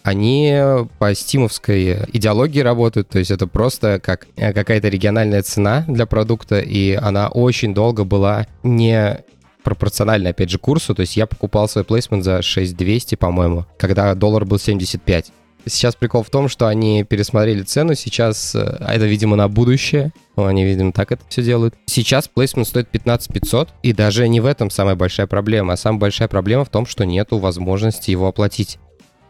они 0.02 0.52
по 0.98 1.14
стимовской 1.14 2.04
идеологии 2.12 2.60
работают, 2.60 3.08
то 3.08 3.18
есть 3.18 3.30
это 3.30 3.46
просто 3.46 4.00
как 4.00 4.26
э, 4.36 4.52
какая-то 4.52 4.88
региональная 4.88 5.42
цена 5.42 5.84
для 5.88 6.06
продукта, 6.06 6.58
и 6.58 6.92
она 6.92 7.28
очень 7.28 7.72
долго 7.72 8.04
была 8.04 8.46
не 8.62 9.24
пропорциональна, 9.62 10.30
опять 10.30 10.50
же, 10.50 10.58
курсу, 10.58 10.94
то 10.94 11.02
есть 11.02 11.16
я 11.16 11.26
покупал 11.26 11.68
свой 11.68 11.84
плейсмент 11.84 12.24
за 12.24 12.42
6200, 12.42 13.14
по-моему, 13.14 13.66
когда 13.78 14.14
доллар 14.14 14.44
был 14.44 14.58
75. 14.58 15.32
Сейчас 15.66 15.94
прикол 15.94 16.22
в 16.22 16.30
том, 16.30 16.48
что 16.48 16.66
они 16.66 17.04
пересмотрели 17.04 17.62
цену, 17.62 17.94
сейчас, 17.94 18.54
э, 18.54 18.76
а 18.80 18.94
это, 18.94 19.06
видимо, 19.06 19.36
на 19.36 19.48
будущее, 19.48 20.12
они, 20.36 20.64
видимо, 20.64 20.92
так 20.92 21.12
это 21.12 21.22
все 21.28 21.42
делают. 21.42 21.74
Сейчас 21.86 22.28
плейсмент 22.28 22.66
стоит 22.66 22.88
15 22.88 23.32
500, 23.32 23.68
и 23.82 23.92
даже 23.92 24.28
не 24.28 24.40
в 24.40 24.46
этом 24.46 24.70
самая 24.70 24.96
большая 24.96 25.26
проблема, 25.26 25.74
а 25.74 25.76
самая 25.76 26.00
большая 26.00 26.28
проблема 26.28 26.64
в 26.64 26.68
том, 26.68 26.86
что 26.86 27.04
нету 27.04 27.38
возможности 27.38 28.10
его 28.10 28.26
оплатить. 28.26 28.78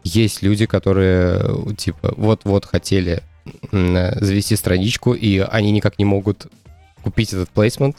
Есть 0.03 0.41
люди, 0.41 0.65
которые, 0.65 1.39
э, 1.39 1.73
типа, 1.77 2.13
вот-вот 2.17 2.65
хотели 2.65 3.21
завести 3.71 4.55
страничку, 4.55 5.13
и 5.13 5.39
они 5.39 5.71
никак 5.71 5.99
не 5.99 6.05
могут 6.05 6.47
купить 7.03 7.33
этот 7.33 7.49
плейсмент, 7.49 7.97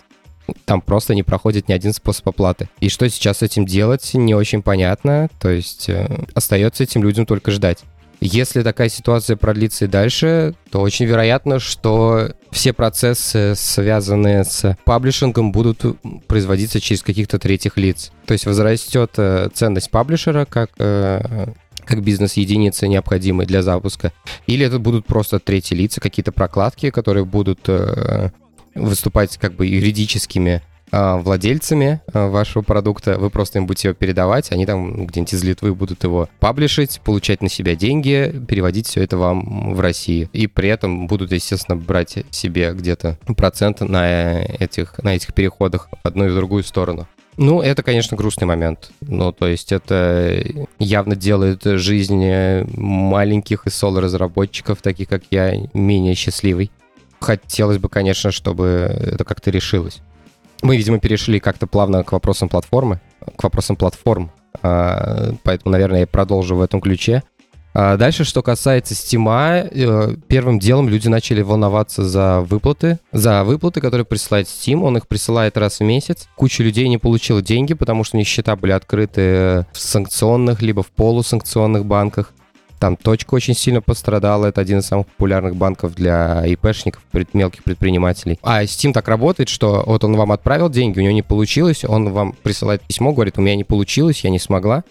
там 0.65 0.81
просто 0.81 1.15
не 1.15 1.23
проходит 1.23 1.69
ни 1.69 1.73
один 1.73 1.93
способ 1.93 2.29
оплаты. 2.29 2.69
И 2.81 2.89
что 2.89 3.09
сейчас 3.09 3.39
с 3.39 3.43
этим 3.43 3.65
делать, 3.65 4.13
не 4.15 4.35
очень 4.35 4.63
понятно. 4.63 5.29
То 5.41 5.51
есть 5.51 5.89
э, 5.89 6.07
остается 6.35 6.83
этим 6.83 7.03
людям 7.03 7.27
только 7.27 7.51
ждать. 7.51 7.85
Если 8.27 8.63
такая 8.63 8.89
ситуация 8.89 9.37
продлится 9.37 9.85
и 9.85 9.89
дальше, 9.89 10.55
то 10.71 10.81
очень 10.81 11.05
вероятно, 11.05 11.59
что 11.59 12.31
все 12.51 12.73
процессы, 12.73 13.53
связанные 13.55 14.45
с 14.45 14.79
паблишингом, 14.87 15.53
будут 15.53 15.83
производиться 16.27 16.81
через 16.81 17.03
каких-то 17.03 17.39
третьих 17.39 17.77
лиц. 17.77 18.13
То 18.25 18.33
есть 18.33 18.47
возрастет 18.47 19.11
э, 19.19 19.51
ценность 19.53 19.91
паблишера 19.91 20.47
как 20.47 20.71
э, 20.79 21.53
как 21.85 22.03
бизнес-единицы 22.03 22.89
необходимые 22.89 23.47
для 23.47 23.63
запуска, 23.63 24.11
или 24.47 24.65
это 24.65 24.79
будут 24.79 25.05
просто 25.05 25.39
третьи 25.39 25.75
лица, 25.75 26.01
какие-то 26.01 26.33
прокладки, 26.33 26.89
которые 26.89 27.27
будут 27.27 27.61
э, 27.67 28.31
выступать 28.75 29.37
как 29.37 29.53
бы 29.53 29.67
юридическими 29.67 30.63
владельцами 30.91 32.01
а, 32.13 32.29
вашего 32.29 32.63
продукта, 32.63 33.19
вы 33.19 33.31
просто 33.31 33.59
им 33.59 33.67
будете 33.67 33.89
его 33.89 33.95
передавать, 33.95 34.53
они 34.53 34.67
там 34.67 35.07
где-нибудь 35.07 35.35
из 35.35 35.43
Литвы 35.43 35.75
будут 35.75 36.05
его 36.05 36.29
паблишить, 36.41 37.01
получать 37.05 37.43
на 37.43 37.49
себя 37.49 37.75
деньги, 37.75 38.33
переводить 38.49 38.87
все 38.87 39.03
это 39.03 39.17
вам 39.17 39.75
в 39.75 39.81
Россию. 39.81 40.29
И 40.33 40.47
при 40.47 40.69
этом 40.69 41.07
будут, 41.07 41.33
естественно, 41.33 41.77
брать 41.77 42.19
себе 42.31 42.73
где-то 42.73 43.19
процент 43.37 43.81
на 43.81 44.43
этих, 44.43 44.99
на 45.03 45.17
этих 45.17 45.35
переходах 45.35 45.89
в 45.91 46.07
одну 46.07 46.27
и 46.27 46.31
в 46.31 46.35
другую 46.35 46.63
сторону. 46.63 47.09
Ну, 47.37 47.61
это, 47.61 47.83
конечно, 47.83 48.17
грустный 48.17 48.47
момент. 48.47 48.91
Ну, 49.01 49.33
то 49.33 49.49
есть 49.49 49.73
это 49.73 50.45
явно 50.79 51.17
делает 51.17 51.65
жизнь 51.65 52.25
маленьких 52.77 53.67
и 53.67 53.71
соло-разработчиков, 53.71 54.81
таких 54.81 55.09
как 55.09 55.25
я, 55.31 55.55
менее 55.73 56.15
счастливой. 56.15 56.71
Хотелось 57.21 57.79
бы, 57.79 57.89
конечно, 57.89 58.31
чтобы 58.31 58.65
это 58.67 59.25
как-то 59.25 59.51
решилось. 59.51 60.01
Мы, 60.63 60.77
видимо, 60.77 60.99
перешли 60.99 61.41
как-то 61.41 61.67
плавно 61.67 62.05
к 62.05 62.13
вопросам 62.13 62.49
платформы, 62.49 63.01
к 63.37 63.43
вопросам 63.43 63.77
платформ. 63.77 64.31
А, 64.63 65.33
поэтому, 65.43 65.73
наверное, 65.73 66.01
я 66.01 66.07
продолжу 66.07 66.57
в 66.57 66.61
этом 66.61 66.81
ключе. 66.81 67.23
А 67.77 67.97
дальше, 67.97 68.23
что 68.23 68.41
касается 68.41 68.95
Steam, 68.95 69.29
э, 69.29 70.17
первым 70.29 70.61
делом 70.61 70.89
люди 70.89 71.09
начали 71.09 71.43
волноваться 71.43 72.05
за 72.05 72.41
выплаты. 72.41 73.01
За 73.11 73.43
выплаты, 73.43 73.81
которые 73.81 74.05
присылает 74.05 74.47
Steam. 74.47 74.85
Он 74.85 74.97
их 74.97 75.09
присылает 75.09 75.57
раз 75.59 75.81
в 75.81 75.83
месяц. 75.83 76.29
Куча 76.37 76.63
людей 76.63 76.89
не 76.89 76.99
получила 76.99 77.43
деньги, 77.43 77.75
потому 77.75 78.05
что 78.05 78.17
у 78.17 78.19
них 78.19 78.29
счета 78.29 78.55
были 78.55 78.71
открыты 78.71 79.67
в 79.73 79.79
санкционных, 79.81 80.63
либо 80.63 80.85
в 80.85 80.89
полусанкционных 80.93 81.85
банках. 81.85 82.33
Там 82.85 82.99
точка 82.99 83.33
очень 83.33 83.55
сильно 83.55 83.81
пострадала. 83.81 84.45
Это 84.45 84.61
один 84.61 84.81
из 84.81 84.85
самых 84.85 85.07
популярных 85.07 85.57
банков 85.57 85.95
для 85.95 86.45
ИПшников, 86.45 87.01
мелких 87.33 87.65
предпринимателей. 87.65 88.39
А 88.43 88.63
Steam 88.65 88.93
так 88.93 89.09
работает, 89.09 89.49
что 89.49 89.83
вот 89.87 90.05
он 90.05 90.15
вам 90.17 90.33
отправил 90.33 90.69
деньги, 90.69 90.99
у 90.99 91.03
него 91.03 91.15
не 91.15 91.23
получилось, 91.23 91.83
он 91.87 92.13
вам 92.13 92.35
присылает 92.43 92.83
письмо, 92.83 93.15
говорит, 93.15 93.39
у 93.39 93.41
меня 93.41 93.57
не 93.57 93.65
получилось, 93.65 94.23
я 94.23 94.29
не 94.29 94.39
смогла. 94.39 94.85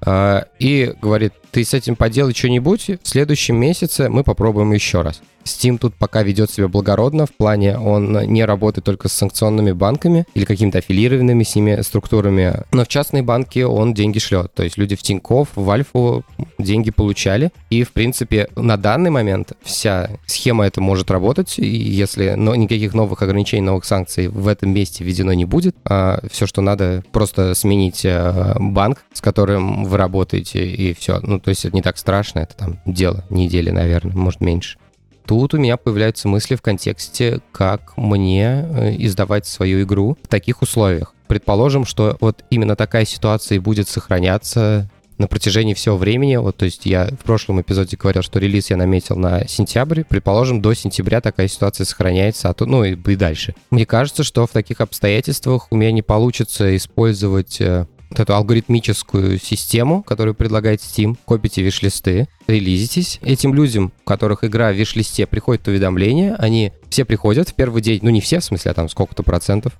А, 0.00 0.46
и 0.58 0.92
говорит, 1.00 1.32
ты 1.52 1.62
с 1.62 1.74
этим 1.74 1.94
поделай 1.94 2.34
что-нибудь, 2.34 2.90
в 3.04 3.08
следующем 3.08 3.54
месяце 3.54 4.08
мы 4.08 4.24
попробуем 4.24 4.72
еще 4.72 5.02
раз. 5.02 5.22
Steam 5.48 5.78
тут 5.78 5.94
пока 5.94 6.22
ведет 6.22 6.50
себя 6.50 6.68
благородно, 6.68 7.26
в 7.26 7.32
плане 7.32 7.78
он 7.78 8.12
не 8.12 8.44
работает 8.44 8.84
только 8.84 9.08
с 9.08 9.12
санкционными 9.12 9.72
банками 9.72 10.26
или 10.34 10.44
какими-то 10.44 10.78
аффилированными 10.78 11.42
с 11.42 11.54
ними 11.54 11.80
структурами, 11.82 12.64
но 12.72 12.84
в 12.84 12.88
частные 12.88 13.22
банки 13.22 13.60
он 13.60 13.94
деньги 13.94 14.18
шлет. 14.18 14.52
То 14.54 14.62
есть 14.62 14.78
люди 14.78 14.96
в 14.96 15.02
Тинькофф, 15.02 15.48
в 15.54 15.70
Альфу 15.70 16.24
деньги 16.58 16.90
получали. 16.90 17.50
И, 17.70 17.82
в 17.82 17.92
принципе, 17.92 18.48
на 18.56 18.76
данный 18.76 19.10
момент 19.10 19.52
вся 19.62 20.10
схема 20.26 20.66
это 20.66 20.80
может 20.80 21.10
работать, 21.10 21.58
если 21.58 22.34
но 22.36 22.54
никаких 22.54 22.94
новых 22.94 23.22
ограничений, 23.22 23.62
новых 23.62 23.84
санкций 23.84 24.28
в 24.28 24.48
этом 24.48 24.70
месте 24.70 25.04
введено 25.04 25.32
не 25.32 25.44
будет. 25.44 25.76
А 25.84 26.20
все, 26.30 26.46
что 26.46 26.60
надо, 26.60 27.02
просто 27.12 27.54
сменить 27.54 28.04
а, 28.04 28.56
банк, 28.58 29.04
с 29.12 29.20
которым 29.20 29.84
вы 29.84 29.96
работаете, 29.96 30.66
и 30.66 30.94
все. 30.94 31.20
Ну, 31.20 31.40
то 31.40 31.50
есть 31.50 31.64
это 31.64 31.74
не 31.74 31.82
так 31.82 31.98
страшно, 31.98 32.40
это 32.40 32.56
там 32.56 32.80
дело 32.86 33.24
недели, 33.30 33.70
наверное, 33.70 34.14
может 34.14 34.40
меньше 34.40 34.78
тут 35.28 35.52
у 35.52 35.58
меня 35.58 35.76
появляются 35.76 36.26
мысли 36.26 36.56
в 36.56 36.62
контексте, 36.62 37.40
как 37.52 37.92
мне 37.96 38.66
э, 38.66 38.96
издавать 38.98 39.46
свою 39.46 39.82
игру 39.82 40.16
в 40.22 40.26
таких 40.26 40.62
условиях. 40.62 41.14
Предположим, 41.28 41.84
что 41.84 42.16
вот 42.20 42.42
именно 42.48 42.74
такая 42.74 43.04
ситуация 43.04 43.56
и 43.56 43.58
будет 43.58 43.88
сохраняться 43.88 44.88
на 45.18 45.26
протяжении 45.26 45.74
всего 45.74 45.98
времени. 45.98 46.36
Вот, 46.36 46.56
то 46.56 46.64
есть 46.64 46.86
я 46.86 47.08
в 47.08 47.24
прошлом 47.24 47.60
эпизоде 47.60 47.98
говорил, 47.98 48.22
что 48.22 48.38
релиз 48.38 48.70
я 48.70 48.78
наметил 48.78 49.16
на 49.16 49.46
сентябрь. 49.46 50.04
Предположим, 50.08 50.62
до 50.62 50.72
сентября 50.72 51.20
такая 51.20 51.48
ситуация 51.48 51.84
сохраняется, 51.84 52.48
а 52.48 52.54
то, 52.54 52.64
ну 52.64 52.84
и, 52.84 52.92
и 52.94 53.16
дальше. 53.16 53.54
Мне 53.70 53.84
кажется, 53.84 54.24
что 54.24 54.46
в 54.46 54.50
таких 54.50 54.80
обстоятельствах 54.80 55.66
у 55.70 55.76
меня 55.76 55.92
не 55.92 56.02
получится 56.02 56.74
использовать 56.74 57.60
э, 57.60 57.84
вот 58.10 58.20
эту 58.20 58.34
алгоритмическую 58.34 59.38
систему, 59.38 60.02
которую 60.02 60.34
предлагает 60.34 60.80
Steam, 60.80 61.16
копите 61.24 61.62
виш-листы, 61.62 62.28
релизитесь. 62.46 63.18
Этим 63.22 63.54
людям, 63.54 63.92
у 64.00 64.08
которых 64.08 64.44
игра 64.44 64.72
в 64.72 64.76
виш-листе 64.76 65.26
приходит 65.26 65.68
уведомление, 65.68 66.34
они 66.36 66.72
все 66.88 67.04
приходят 67.04 67.48
в 67.48 67.54
первый 67.54 67.82
день, 67.82 68.00
ну 68.02 68.10
не 68.10 68.20
все, 68.20 68.40
в 68.40 68.44
смысле, 68.44 68.70
а 68.70 68.74
там 68.74 68.88
сколько-то 68.88 69.22
процентов, 69.22 69.74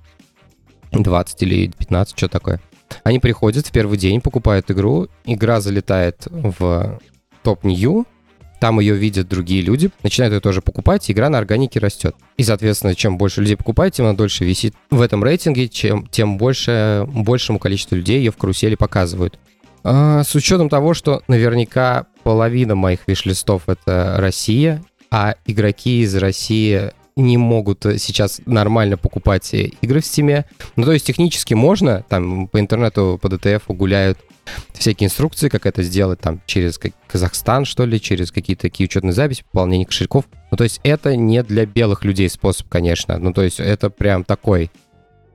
20 0.91 1.43
или 1.43 1.67
15, 1.67 2.17
что 2.17 2.27
такое. 2.27 2.61
Они 3.03 3.19
приходят 3.19 3.67
в 3.67 3.71
первый 3.71 3.97
день, 3.97 4.21
покупают 4.21 4.69
игру, 4.71 5.07
игра 5.25 5.61
залетает 5.61 6.27
в 6.29 6.99
топ-нью, 7.43 8.05
там 8.59 8.79
ее 8.79 8.95
видят 8.95 9.27
другие 9.27 9.61
люди, 9.61 9.89
начинают 10.03 10.33
ее 10.33 10.39
тоже 10.39 10.61
покупать, 10.61 11.09
и 11.09 11.13
игра 11.13 11.29
на 11.29 11.37
органике 11.37 11.79
растет. 11.79 12.15
И, 12.37 12.43
соответственно, 12.43 12.95
чем 12.95 13.17
больше 13.17 13.41
людей 13.41 13.55
покупает, 13.55 13.93
тем 13.93 14.05
она 14.05 14.15
дольше 14.15 14.43
висит 14.43 14.75
в 14.89 15.01
этом 15.01 15.23
рейтинге, 15.23 15.69
чем, 15.69 16.07
тем 16.07 16.37
больше, 16.37 17.05
большему 17.07 17.59
количеству 17.59 17.95
людей 17.95 18.19
ее 18.19 18.31
в 18.31 18.37
карусели 18.37 18.75
показывают. 18.75 19.39
А, 19.83 20.23
с 20.23 20.35
учетом 20.35 20.69
того, 20.69 20.93
что 20.93 21.23
наверняка 21.27 22.07
половина 22.23 22.75
моих 22.75 22.99
виш-листов 23.07 23.63
это 23.67 24.15
Россия, 24.17 24.83
а 25.09 25.35
игроки 25.45 26.01
из 26.01 26.15
России 26.15 26.91
не 27.15 27.37
могут 27.37 27.85
сейчас 27.97 28.41
нормально 28.45 28.97
покупать 28.97 29.53
игры 29.53 29.99
в 29.99 30.03
Steam. 30.03 30.45
Ну, 30.75 30.85
то 30.85 30.91
есть 30.91 31.05
технически 31.05 31.53
можно, 31.53 32.03
там 32.07 32.47
по 32.47 32.59
интернету, 32.59 33.19
по 33.21 33.27
DTF 33.27 33.63
гуляют 33.69 34.19
всякие 34.73 35.07
инструкции, 35.07 35.49
как 35.49 35.65
это 35.65 35.83
сделать 35.83 36.19
там 36.19 36.41
через 36.45 36.79
Казахстан, 37.07 37.65
что 37.65 37.85
ли, 37.85 37.99
через 37.99 38.31
какие-то 38.31 38.63
такие 38.63 38.85
учетные 38.85 39.13
записи, 39.13 39.43
пополнение 39.43 39.85
кошельков. 39.85 40.25
Ну, 40.51 40.57
то 40.57 40.63
есть 40.63 40.79
это 40.83 41.15
не 41.15 41.43
для 41.43 41.65
белых 41.65 42.03
людей 42.03 42.29
способ, 42.29 42.67
конечно. 42.69 43.17
Ну, 43.17 43.33
то 43.33 43.41
есть 43.41 43.59
это 43.59 43.89
прям 43.89 44.23
такой 44.23 44.71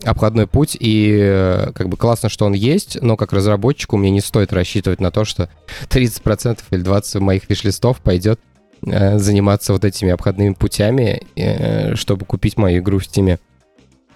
обходной 0.02 0.46
путь, 0.46 0.76
и 0.78 1.18
э, 1.20 1.72
как 1.74 1.88
бы 1.88 1.96
классно, 1.96 2.28
что 2.28 2.46
он 2.46 2.52
есть, 2.52 3.00
но 3.00 3.16
как 3.16 3.32
разработчику 3.32 3.96
мне 3.96 4.10
не 4.10 4.20
стоит 4.20 4.52
рассчитывать 4.52 5.00
на 5.00 5.10
то, 5.10 5.24
что 5.24 5.48
30% 5.88 6.58
или 6.70 6.84
20% 6.84 7.20
моих 7.20 7.48
виш-листов 7.48 8.00
пойдет 8.00 8.40
э, 8.86 9.18
заниматься 9.18 9.72
вот 9.72 9.84
этими 9.84 10.10
обходными 10.10 10.52
путями, 10.54 11.22
э, 11.36 11.94
чтобы 11.94 12.26
купить 12.26 12.56
мою 12.56 12.80
игру 12.80 12.98
в 12.98 13.02
Steam. 13.02 13.38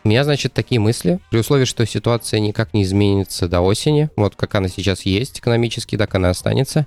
У 0.04 0.08
меня, 0.08 0.24
значит, 0.24 0.52
такие 0.52 0.80
мысли. 0.80 1.20
При 1.30 1.38
условии, 1.38 1.64
что 1.64 1.84
ситуация 1.86 2.40
никак 2.40 2.74
не 2.74 2.82
изменится 2.82 3.48
до 3.48 3.60
осени, 3.60 4.10
вот 4.16 4.36
как 4.36 4.54
она 4.54 4.68
сейчас 4.68 5.02
есть 5.02 5.38
экономически, 5.40 5.96
так 5.96 6.14
она 6.14 6.30
останется. 6.30 6.86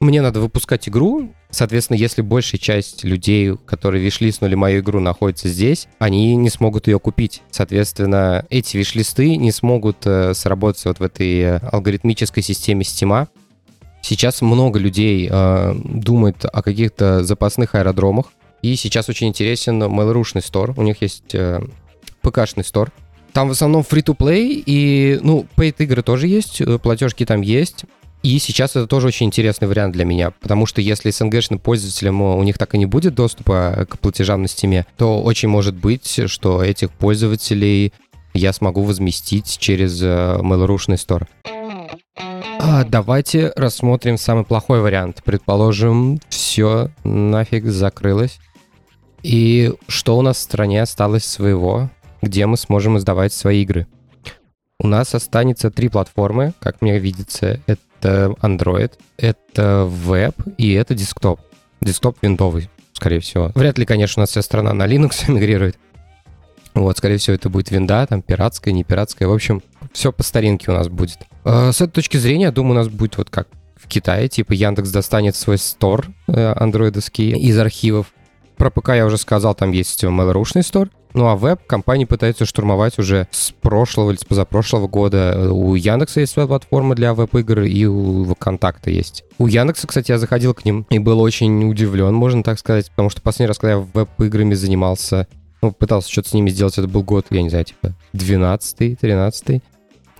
Мне 0.00 0.20
надо 0.20 0.40
выпускать 0.40 0.88
игру, 0.88 1.30
Соответственно, 1.50 1.96
если 1.96 2.22
большая 2.22 2.60
часть 2.60 3.04
людей, 3.04 3.56
которые 3.56 4.04
вишлистнули 4.04 4.54
мою 4.54 4.80
игру, 4.80 5.00
находится 5.00 5.48
здесь, 5.48 5.88
они 5.98 6.34
не 6.36 6.50
смогут 6.50 6.86
ее 6.86 6.98
купить. 6.98 7.42
Соответственно, 7.50 8.44
эти 8.50 8.76
вишлисты 8.76 9.36
не 9.36 9.52
смогут 9.52 9.98
э, 10.04 10.34
сработать 10.34 10.84
вот 10.84 10.98
в 10.98 11.02
этой 11.02 11.38
э, 11.38 11.58
алгоритмической 11.72 12.42
системе 12.42 12.82
Steam. 12.82 13.28
Сейчас 14.02 14.42
много 14.42 14.78
людей 14.78 15.28
э, 15.30 15.74
думает 15.84 16.44
о 16.44 16.62
каких-то 16.62 17.24
запасных 17.24 17.74
аэродромах. 17.74 18.26
И 18.62 18.74
сейчас 18.76 19.08
очень 19.08 19.28
интересен 19.28 19.82
Mail.ru-шный 19.82 20.42
стор. 20.42 20.74
У 20.76 20.82
них 20.82 21.00
есть 21.00 21.34
э, 21.34 21.60
ПК-шный 22.26 22.64
стор. 22.64 22.90
Там 23.32 23.48
в 23.48 23.52
основном 23.52 23.82
free-to-play, 23.82 24.62
и, 24.64 25.18
ну, 25.22 25.46
paid 25.56 25.76
игры 25.78 26.02
тоже 26.02 26.26
есть, 26.26 26.60
э, 26.60 26.78
платежки 26.78 27.24
там 27.26 27.42
есть. 27.42 27.84
И 28.22 28.38
сейчас 28.38 28.70
это 28.70 28.86
тоже 28.86 29.08
очень 29.08 29.26
интересный 29.26 29.68
вариант 29.68 29.92
для 29.92 30.04
меня, 30.04 30.30
потому 30.30 30.66
что 30.66 30.80
если 30.80 31.10
СНГшным 31.10 31.60
пользователям 31.60 32.22
у 32.22 32.42
них 32.42 32.58
так 32.58 32.74
и 32.74 32.78
не 32.78 32.86
будет 32.86 33.14
доступа 33.14 33.86
к 33.88 33.98
платежам 33.98 34.42
на 34.42 34.46
Steam, 34.46 34.84
то 34.96 35.22
очень 35.22 35.48
может 35.48 35.74
быть, 35.76 36.22
что 36.26 36.64
этих 36.64 36.90
пользователей 36.90 37.92
я 38.34 38.52
смогу 38.52 38.82
возместить 38.82 39.58
через 39.58 40.02
э, 40.02 40.38
Mail.ru 40.40 40.76
Store. 40.76 41.26
А, 42.58 42.84
давайте 42.84 43.52
рассмотрим 43.54 44.18
самый 44.18 44.44
плохой 44.44 44.80
вариант. 44.80 45.22
Предположим, 45.24 46.18
все 46.28 46.90
нафиг 47.04 47.66
закрылось. 47.66 48.38
И 49.22 49.72
что 49.88 50.18
у 50.18 50.22
нас 50.22 50.38
в 50.38 50.40
стране 50.40 50.82
осталось 50.82 51.24
своего, 51.24 51.90
где 52.22 52.46
мы 52.46 52.56
сможем 52.56 52.98
издавать 52.98 53.32
свои 53.32 53.62
игры? 53.62 53.86
У 54.78 54.86
нас 54.86 55.14
останется 55.14 55.70
три 55.70 55.88
платформы, 55.88 56.52
как 56.60 56.82
мне 56.82 56.98
видится. 56.98 57.60
Это 57.66 58.34
Android, 58.42 58.92
это 59.16 59.88
веб 59.90 60.34
и 60.58 60.72
это 60.72 60.94
десктоп. 60.94 61.40
Десктоп 61.80 62.18
винтовый, 62.22 62.68
скорее 62.92 63.20
всего. 63.20 63.52
Вряд 63.54 63.78
ли, 63.78 63.86
конечно, 63.86 64.20
у 64.20 64.22
нас 64.22 64.30
вся 64.30 64.42
страна 64.42 64.74
на 64.74 64.86
Linux 64.86 65.24
эмигрирует. 65.28 65.78
Вот, 66.74 66.98
скорее 66.98 67.16
всего, 67.16 67.34
это 67.34 67.48
будет 67.48 67.70
винда, 67.70 68.06
там, 68.06 68.20
пиратская, 68.20 68.74
не 68.74 68.84
пиратская. 68.84 69.28
В 69.28 69.32
общем, 69.32 69.62
все 69.92 70.12
по 70.12 70.22
старинке 70.22 70.70
у 70.70 70.74
нас 70.74 70.88
будет. 70.88 71.20
А, 71.42 71.72
с 71.72 71.80
этой 71.80 71.92
точки 71.92 72.18
зрения, 72.18 72.50
думаю, 72.50 72.72
у 72.72 72.76
нас 72.76 72.88
будет 72.88 73.16
вот 73.16 73.30
как 73.30 73.48
в 73.76 73.88
Китае, 73.88 74.28
типа 74.28 74.52
Яндекс 74.52 74.90
достанет 74.90 75.36
свой 75.36 75.56
стор 75.56 76.06
э, 76.28 76.52
андроидовский 76.54 77.30
из 77.32 77.58
архивов. 77.58 78.12
Про 78.56 78.70
ПК 78.70 78.90
я 78.90 79.06
уже 79.06 79.16
сказал, 79.16 79.54
там 79.54 79.72
есть 79.72 80.04
Mail.ru 80.04 80.62
стор. 80.62 80.90
Ну 81.16 81.28
а 81.28 81.34
веб 81.34 81.66
компании 81.66 82.04
пытаются 82.04 82.44
штурмовать 82.44 82.98
уже 82.98 83.26
с 83.30 83.50
прошлого 83.50 84.10
или 84.10 84.18
с 84.18 84.24
позапрошлого 84.24 84.86
года. 84.86 85.50
У 85.50 85.74
Яндекса 85.74 86.20
есть 86.20 86.34
своя 86.34 86.46
платформа 86.46 86.94
для 86.94 87.14
веб-игр, 87.14 87.62
и 87.62 87.86
у 87.86 88.24
ВКонтакта 88.34 88.90
есть. 88.90 89.24
У 89.38 89.46
Яндекса, 89.46 89.86
кстати, 89.86 90.10
я 90.10 90.18
заходил 90.18 90.52
к 90.52 90.66
ним 90.66 90.86
и 90.90 90.98
был 90.98 91.20
очень 91.22 91.70
удивлен, 91.70 92.12
можно 92.12 92.42
так 92.42 92.58
сказать, 92.58 92.90
потому 92.90 93.08
что 93.08 93.22
последний 93.22 93.46
раз, 93.46 93.58
когда 93.58 93.76
я 93.76 93.78
веб-играми 93.78 94.52
занимался, 94.52 95.26
ну, 95.62 95.72
пытался 95.72 96.12
что-то 96.12 96.28
с 96.28 96.34
ними 96.34 96.50
сделать, 96.50 96.76
это 96.76 96.86
был 96.86 97.02
год, 97.02 97.24
я 97.30 97.40
не 97.40 97.48
знаю, 97.48 97.64
типа 97.64 97.94
12-й, 98.12 98.96
13 98.96 99.62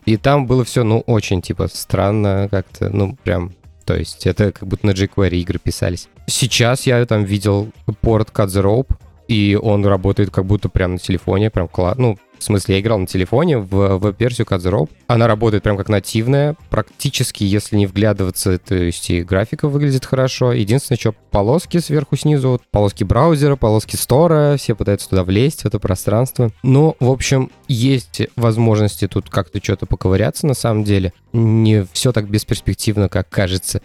И 0.07 0.17
там 0.17 0.47
было 0.47 0.65
все, 0.65 0.83
ну, 0.83 1.01
очень, 1.01 1.43
типа, 1.43 1.69
странно 1.71 2.49
как-то, 2.51 2.89
ну, 2.89 3.19
прям 3.23 3.53
то 3.85 3.95
есть 3.95 4.27
это 4.27 4.51
как 4.51 4.67
будто 4.67 4.87
на 4.87 4.91
jQuery 4.91 5.37
игры 5.37 5.61
писались. 5.61 6.09
Сейчас 6.27 6.87
я 6.87 7.05
там 7.07 7.23
видел 7.23 7.71
порт 8.01 8.31
Cut 8.35 8.49
the 8.49 8.61
Rope, 8.61 8.97
и 9.29 9.59
он 9.61 9.85
работает 9.85 10.31
как 10.31 10.45
будто 10.45 10.69
прям 10.69 10.93
на 10.93 10.99
телефоне, 10.99 11.51
прям 11.51 11.69
классно. 11.69 12.03
Ну, 12.03 12.19
в 12.39 12.45
смысле, 12.45 12.77
я 12.77 12.81
играл 12.81 12.99
на 12.99 13.07
телефоне 13.07 13.59
в 13.59 13.99
веб-версию 13.99 14.47
Rope. 14.47 14.91
Она 15.07 15.27
работает 15.27 15.63
прям 15.63 15.77
как 15.77 15.89
нативная. 15.89 16.57
Практически, 16.71 17.45
если 17.45 17.77
не 17.77 17.87
вглядываться, 17.87 18.59
то 18.59 18.75
есть 18.75 19.09
и 19.11 19.23
графика 19.23 19.69
выглядит 19.69 20.05
хорошо. 20.05 20.53
Единственное, 20.53 20.99
что 20.99 21.15
полоски 21.31 21.79
сверху-снизу, 21.79 22.51
вот, 22.51 22.63
полоски 22.71 23.05
браузера, 23.05 23.57
полоски 23.57 23.97
стора, 23.97 24.57
все 24.59 24.75
пытаются 24.75 25.09
туда 25.09 25.25
влезть, 25.25 25.63
в 25.63 25.67
это 25.67 25.79
пространство. 25.79 26.51
Но, 26.63 26.97
в 27.01 27.11
общем, 27.11 27.51
есть 27.69 28.23
возможности 28.37 29.09
тут 29.09 29.31
как-то 29.31 29.63
что-то 29.63 29.87
поковыряться 29.87 30.47
на 30.47 30.55
самом 30.55 30.85
деле. 30.85 31.13
Не 31.33 31.87
все 31.93 32.13
так 32.13 32.29
бесперспективно, 32.29 33.09
как 33.09 33.29
кажется. 33.29 33.81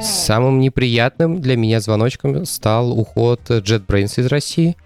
Самым 0.00 0.58
неприятным 0.60 1.40
для 1.40 1.56
меня 1.56 1.80
звоночком 1.80 2.44
стал 2.44 2.98
уход 2.98 3.40
JetBrains 3.48 4.20
из 4.20 4.26
России. 4.26 4.76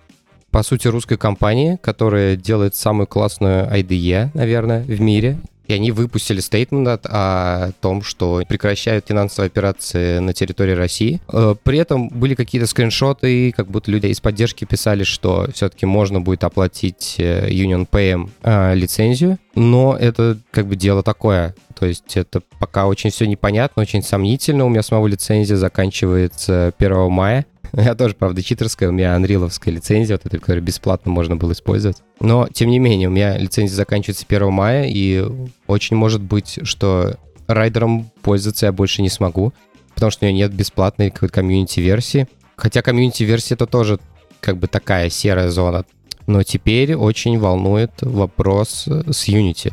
По 0.50 0.62
сути, 0.62 0.88
русской 0.88 1.16
компании, 1.16 1.78
которая 1.80 2.36
делает 2.36 2.74
самую 2.74 3.06
классную 3.06 3.66
IDE, 3.70 4.30
наверное, 4.34 4.82
в 4.82 5.00
мире. 5.00 5.38
И 5.68 5.74
они 5.74 5.92
выпустили 5.92 6.40
стейтмент 6.40 7.00
о 7.04 7.72
том, 7.80 8.02
что 8.02 8.42
прекращают 8.48 9.06
финансовые 9.06 9.48
операции 9.48 10.18
на 10.18 10.32
территории 10.32 10.72
России. 10.72 11.20
Э, 11.30 11.54
при 11.62 11.78
этом 11.78 12.08
были 12.08 12.34
какие-то 12.34 12.66
скриншоты, 12.66 13.52
как 13.52 13.68
будто 13.68 13.90
люди 13.90 14.06
из 14.06 14.20
поддержки 14.20 14.64
писали, 14.64 15.04
что 15.04 15.46
все-таки 15.52 15.84
можно 15.84 16.22
будет 16.22 16.42
оплатить 16.44 17.16
э, 17.18 17.50
Union 17.50 17.86
PM 17.88 18.30
э, 18.42 18.74
лицензию, 18.74 19.38
но 19.54 19.94
это 19.94 20.38
как 20.50 20.66
бы 20.66 20.74
дело 20.74 21.02
такое. 21.02 21.54
То 21.78 21.84
есть 21.84 22.16
это 22.16 22.40
пока 22.58 22.86
очень 22.86 23.10
все 23.10 23.26
непонятно, 23.26 23.82
очень 23.82 24.02
сомнительно. 24.02 24.64
У 24.64 24.70
меня 24.70 24.82
самого 24.82 25.06
лицензия 25.06 25.56
заканчивается 25.56 26.72
1 26.78 27.10
мая. 27.10 27.44
Я 27.72 27.94
тоже, 27.94 28.14
правда, 28.14 28.42
читерская, 28.42 28.88
у 28.88 28.92
меня 28.92 29.14
анриловская 29.14 29.72
лицензия, 29.74 30.16
вот 30.16 30.26
эта, 30.26 30.38
которую 30.38 30.62
бесплатно 30.62 31.12
можно 31.12 31.36
было 31.36 31.52
использовать. 31.52 31.98
Но, 32.20 32.48
тем 32.48 32.70
не 32.70 32.78
менее, 32.78 33.08
у 33.08 33.12
меня 33.12 33.38
лицензия 33.38 33.76
заканчивается 33.76 34.26
1 34.28 34.52
мая, 34.52 34.86
и 34.88 35.24
очень 35.66 35.96
может 35.96 36.20
быть, 36.20 36.58
что 36.64 37.16
райдером 37.46 38.10
пользоваться 38.22 38.66
я 38.66 38.72
больше 38.72 39.02
не 39.02 39.08
смогу, 39.08 39.52
потому 39.94 40.10
что 40.10 40.26
у 40.26 40.28
нее 40.28 40.44
нет 40.44 40.52
бесплатной 40.52 41.10
какой-то 41.10 41.34
комьюнити-версии. 41.34 42.26
Хотя 42.56 42.82
комьюнити-версия 42.82 43.54
это 43.54 43.66
тоже 43.66 44.00
как 44.40 44.58
бы 44.58 44.66
такая 44.66 45.10
серая 45.10 45.48
зона. 45.50 45.84
Но 46.26 46.42
теперь 46.42 46.94
очень 46.94 47.38
волнует 47.38 47.92
вопрос 48.02 48.84
с 48.86 49.28
Unity. 49.28 49.72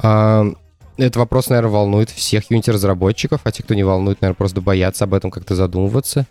А, 0.00 0.46
этот 0.96 1.16
вопрос, 1.16 1.48
наверное, 1.48 1.72
волнует 1.72 2.10
всех 2.10 2.50
Unity-разработчиков, 2.50 3.40
а 3.44 3.52
те, 3.52 3.62
кто 3.62 3.74
не 3.74 3.84
волнует, 3.84 4.20
наверное, 4.20 4.36
просто 4.36 4.60
боятся 4.60 5.04
об 5.04 5.14
этом 5.14 5.30
как-то 5.30 5.54
задумываться. 5.54 6.26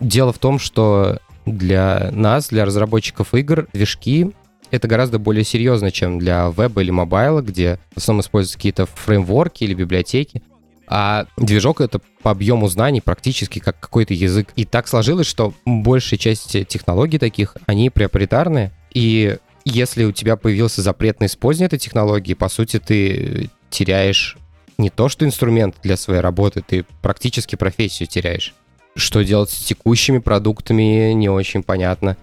Дело 0.00 0.32
в 0.32 0.38
том, 0.38 0.58
что 0.58 1.18
для 1.46 2.10
нас, 2.12 2.48
для 2.48 2.64
разработчиков 2.64 3.34
игр, 3.34 3.68
движки 3.72 4.32
это 4.72 4.88
гораздо 4.88 5.18
более 5.18 5.44
серьезно, 5.44 5.90
чем 5.90 6.18
для 6.18 6.50
веба 6.56 6.80
или 6.80 6.90
мобайла, 6.90 7.42
где 7.42 7.78
в 7.94 7.98
основном 7.98 8.22
используются 8.22 8.56
какие-то 8.56 8.86
фреймворки 8.86 9.64
или 9.64 9.74
библиотеки. 9.74 10.42
А 10.88 11.26
движок— 11.36 11.80
это 11.82 12.00
по 12.22 12.30
объему 12.30 12.68
знаний 12.68 13.02
практически 13.02 13.58
как 13.58 13.78
какой-то 13.78 14.14
язык. 14.14 14.48
И 14.56 14.64
так 14.64 14.88
сложилось, 14.88 15.26
что 15.26 15.52
большая 15.66 16.18
часть 16.18 16.66
технологий 16.68 17.18
таких, 17.18 17.56
они 17.66 17.90
проприетарные. 17.90 18.72
И 18.94 19.36
если 19.66 20.04
у 20.04 20.12
тебя 20.12 20.36
появился 20.36 20.80
запрет 20.80 21.20
на 21.20 21.26
использование 21.26 21.66
этой 21.66 21.78
технологии, 21.78 22.32
по 22.32 22.48
сути, 22.48 22.78
ты 22.78 23.50
теряешь 23.68 24.38
не 24.78 24.88
то 24.88 25.10
что 25.10 25.26
инструмент 25.26 25.76
для 25.82 25.98
своей 25.98 26.20
работы, 26.20 26.62
ты 26.66 26.86
практически 27.02 27.56
профессию 27.56 28.08
теряешь. 28.08 28.54
Что 28.94 29.22
делать 29.22 29.50
с 29.50 29.58
текущими 29.64 30.18
продуктами, 30.18 31.12
не 31.12 31.28
очень 31.28 31.62
понятно, 31.62 32.16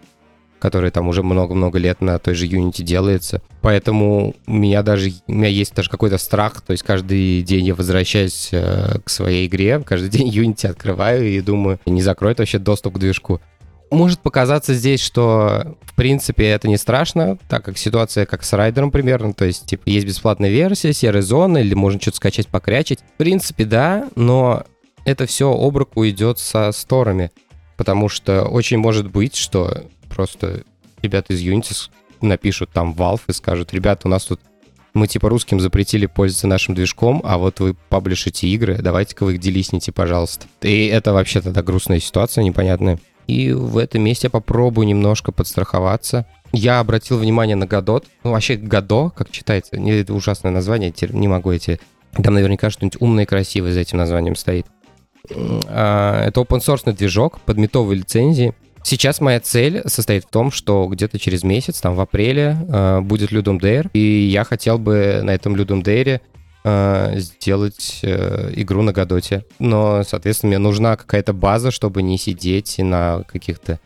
которые 0.60 0.92
там 0.92 1.08
уже 1.08 1.24
много-много 1.24 1.80
лет 1.80 2.02
на 2.02 2.20
той 2.20 2.36
же 2.36 2.46
Unity 2.46 2.84
делается. 2.84 3.42
Поэтому 3.62 4.36
у 4.46 4.54
меня 4.54 4.84
даже 4.84 5.12
у 5.28 5.34
меня 5.34 5.48
есть 5.48 5.74
даже 5.74 5.90
какой-то 5.90 6.18
страх, 6.18 6.62
то 6.62 6.72
есть 6.72 6.84
каждый 6.84 7.42
день 7.42 7.66
я 7.66 7.76
возвращаюсь 7.76 8.50
э, 8.52 9.00
к 9.04 9.10
своей 9.10 9.48
игре, 9.48 9.82
каждый 9.86 10.10
день 10.16 10.30
Unity 10.30 10.68
открываю 10.68 11.28
и 11.28 11.42
думаю, 11.42 11.80
не 11.86 12.02
закроет 12.02 12.40
вообще 12.40 12.60
доступ 12.60 12.96
к 12.96 13.00
движку. 13.00 13.42
Может 13.92 14.20
показаться 14.20 14.76
здесь, 14.76 15.02
что 15.02 15.76
в 15.82 15.96
принципе 15.96 16.46
это 16.50 16.68
не 16.68 16.78
страшно, 16.78 17.40
так 17.48 17.66
как 17.66 17.78
ситуация 17.78 18.28
как 18.28 18.44
с 18.44 18.54
райдером 18.54 18.92
примерно, 18.92 19.34
то 19.34 19.46
есть 19.46 19.66
типа 19.66 19.90
есть 19.90 20.06
бесплатная 20.06 20.52
версия, 20.52 20.94
серая 20.94 21.24
зона, 21.24 21.58
или 21.58 21.74
можно 21.74 22.00
что-то 22.00 22.18
скачать, 22.18 22.48
покрячить. 22.48 23.00
В 23.00 23.18
принципе, 23.18 23.66
да, 23.66 24.08
но 24.16 24.64
это 25.10 25.26
все 25.26 25.52
об 25.52 25.78
руку 25.78 26.08
идет 26.08 26.40
со 26.40 26.72
сторами, 26.72 27.32
потому 27.78 28.10
что 28.10 28.44
очень 28.44 28.78
может 28.78 29.10
быть, 29.10 29.36
что 29.36 29.84
просто 30.10 30.64
ребята 31.02 31.34
из 31.34 31.42
Unity 31.42 31.90
напишут 32.22 32.72
там 32.72 32.94
Valve 32.94 33.22
и 33.28 33.34
скажут, 33.34 33.74
ребята, 33.74 34.08
у 34.08 34.12
нас 34.12 34.26
тут 34.26 34.40
мы 34.94 35.08
типа 35.08 35.30
русским 35.30 35.60
запретили 35.60 36.08
пользоваться 36.08 36.48
нашим 36.48 36.76
движком, 36.76 37.22
а 37.24 37.38
вот 37.38 37.60
вы 37.60 37.76
паблишите 37.90 38.48
игры, 38.48 38.80
давайте-ка 38.80 39.24
вы 39.24 39.36
их 39.36 39.40
делисните, 39.40 39.92
пожалуйста. 39.92 40.48
И 40.62 40.88
это 40.88 41.14
вообще 41.14 41.42
тогда 41.42 41.62
грустная 41.62 42.00
ситуация, 42.00 42.44
непонятная. 42.44 43.00
И 43.28 43.52
в 43.52 43.78
этом 43.78 44.02
месте 44.02 44.26
я 44.26 44.32
попробую 44.32 44.88
немножко 44.88 45.32
подстраховаться. 45.32 46.26
Я 46.52 46.80
обратил 46.80 47.20
внимание 47.20 47.56
на 47.56 47.68
Годот. 47.68 48.06
Ну, 48.24 48.32
вообще, 48.32 48.56
Годо, 48.56 49.12
как 49.12 49.30
читается, 49.30 49.76
это 49.76 50.14
ужасное 50.16 50.52
название, 50.52 50.92
не 51.12 51.28
могу 51.28 51.52
эти... 51.52 51.80
Там 52.12 52.34
наверняка 52.34 52.72
что-нибудь 52.72 53.00
умное 53.00 53.26
и 53.26 53.28
красивое 53.28 53.72
за 53.72 53.82
этим 53.82 54.00
названием 54.00 54.36
стоит. 54.36 54.66
А, 55.68 56.26
это 56.26 56.42
open 56.42 56.60
source 56.60 56.92
движок 56.94 57.40
под 57.42 57.58
метовой 57.58 57.96
лицензии. 57.98 58.54
Сейчас 58.84 59.20
моя 59.20 59.40
цель 59.40 59.82
состоит 59.86 60.24
в 60.24 60.30
том, 60.30 60.52
что 60.52 60.88
где-то 60.88 61.20
через 61.20 61.44
месяц, 61.44 61.82
там 61.82 61.96
в 61.96 62.02
апреле, 62.02 62.58
э, 62.68 63.02
будет 63.02 63.32
Ludum 63.32 63.60
Dare, 63.60 63.90
и 63.94 64.00
я 64.00 64.44
хотел 64.44 64.80
бы 64.80 65.20
на 65.22 65.32
этом 65.32 65.54
Ludum 65.56 65.84
Dare 65.84 66.22
э, 66.64 67.20
сделать 67.20 68.00
э, 68.04 68.54
игру 68.56 68.82
на 68.82 68.94
Годоте. 68.94 69.44
Но, 69.60 70.04
соответственно, 70.04 70.52
мне 70.52 70.58
нужна 70.60 70.96
какая-то 70.96 71.34
база, 71.34 71.72
чтобы 71.72 72.02
не 72.02 72.18
сидеть 72.18 72.78
на 72.80 73.24
каких-то 73.28 73.80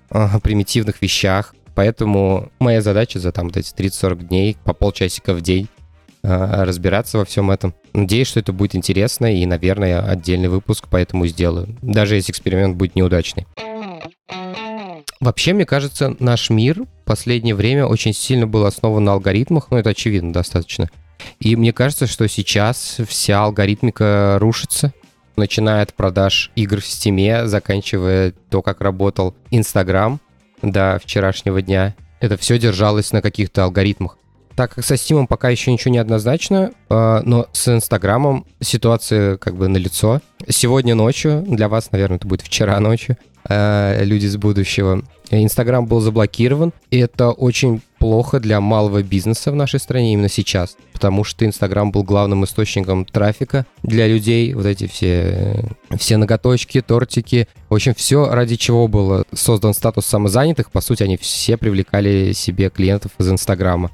примитивных 0.43 1.01
вещах. 1.01 1.55
Поэтому 1.75 2.51
моя 2.59 2.81
задача 2.81 3.19
за 3.19 3.31
там 3.31 3.47
эти 3.47 3.73
30-40 3.73 4.27
дней 4.27 4.57
по 4.63 4.73
полчасика 4.73 5.33
в 5.33 5.41
день 5.41 5.67
разбираться 6.23 7.17
во 7.17 7.25
всем 7.25 7.51
этом. 7.51 7.73
Надеюсь, 7.93 8.27
что 8.27 8.39
это 8.39 8.53
будет 8.53 8.75
интересно, 8.75 9.33
и, 9.33 9.45
наверное, 9.45 10.01
отдельный 10.01 10.47
выпуск 10.47 10.87
поэтому 10.89 11.27
сделаю, 11.27 11.77
даже 11.81 12.15
если 12.15 12.31
эксперимент 12.31 12.77
будет 12.77 12.95
неудачный. 12.95 13.45
Вообще, 15.19 15.53
мне 15.53 15.65
кажется, 15.65 16.15
наш 16.19 16.49
мир 16.49 16.81
в 16.81 17.05
последнее 17.05 17.55
время 17.55 17.85
очень 17.85 18.13
сильно 18.13 18.47
был 18.47 18.65
основан 18.65 19.03
на 19.03 19.13
алгоритмах, 19.13 19.67
ну 19.69 19.77
это 19.77 19.91
очевидно 19.91 20.33
достаточно. 20.33 20.89
И 21.39 21.55
мне 21.55 21.71
кажется, 21.71 22.07
что 22.07 22.27
сейчас 22.27 22.97
вся 23.07 23.43
алгоритмика 23.43 24.37
рушится, 24.39 24.93
начиная 25.35 25.83
от 25.83 25.93
продаж 25.93 26.51
игр 26.55 26.81
в 26.81 26.85
Стиме, 26.85 27.47
заканчивая 27.47 28.33
то, 28.49 28.61
как 28.61 28.81
работал 28.81 29.35
Инстаграм 29.51 30.19
до 30.61 30.99
вчерашнего 31.03 31.61
дня. 31.61 31.95
Это 32.19 32.37
все 32.37 32.57
держалось 32.57 33.11
на 33.11 33.21
каких-то 33.21 33.63
алгоритмах. 33.63 34.17
Так 34.55 34.75
как 34.75 34.85
со 34.85 34.95
Steam 34.95 35.25
пока 35.27 35.49
еще 35.49 35.71
ничего 35.71 35.91
не 35.91 35.97
однозначно, 35.97 36.71
а, 36.89 37.21
но 37.25 37.47
с 37.53 37.67
Инстаграмом 37.67 38.45
ситуация 38.59 39.37
как 39.37 39.55
бы 39.55 39.67
налицо. 39.67 40.21
Сегодня 40.47 40.93
ночью, 40.95 41.43
для 41.47 41.69
вас, 41.69 41.91
наверное, 41.91 42.17
это 42.17 42.27
будет 42.27 42.41
вчера 42.41 42.79
ночью, 42.79 43.17
а, 43.45 44.01
люди 44.03 44.25
из 44.25 44.37
будущего, 44.37 45.03
Инстаграм 45.31 45.85
был 45.85 45.99
заблокирован, 45.99 46.73
и 46.91 46.99
это 46.99 47.31
очень 47.31 47.81
плохо 47.97 48.39
для 48.39 48.61
малого 48.61 49.01
бизнеса 49.01 49.51
в 49.51 49.55
нашей 49.55 49.79
стране 49.79 50.13
именно 50.13 50.29
сейчас, 50.29 50.77
потому 50.91 51.23
что 51.23 51.45
Инстаграм 51.45 51.91
был 51.91 52.03
главным 52.03 52.43
источником 52.43 53.05
трафика 53.05 53.65
для 53.81 54.07
людей, 54.07 54.53
вот 54.53 54.65
эти 54.65 54.87
все, 54.87 55.65
все 55.97 56.17
ноготочки, 56.17 56.81
тортики, 56.81 57.47
в 57.69 57.73
общем, 57.73 57.95
все, 57.95 58.29
ради 58.29 58.55
чего 58.55 58.87
был 58.87 59.25
создан 59.33 59.73
статус 59.73 60.05
самозанятых, 60.05 60.71
по 60.71 60.81
сути, 60.81 61.03
они 61.03 61.17
все 61.17 61.57
привлекали 61.57 62.33
себе 62.33 62.69
клиентов 62.69 63.11
из 63.17 63.29
Инстаграма. 63.29 63.89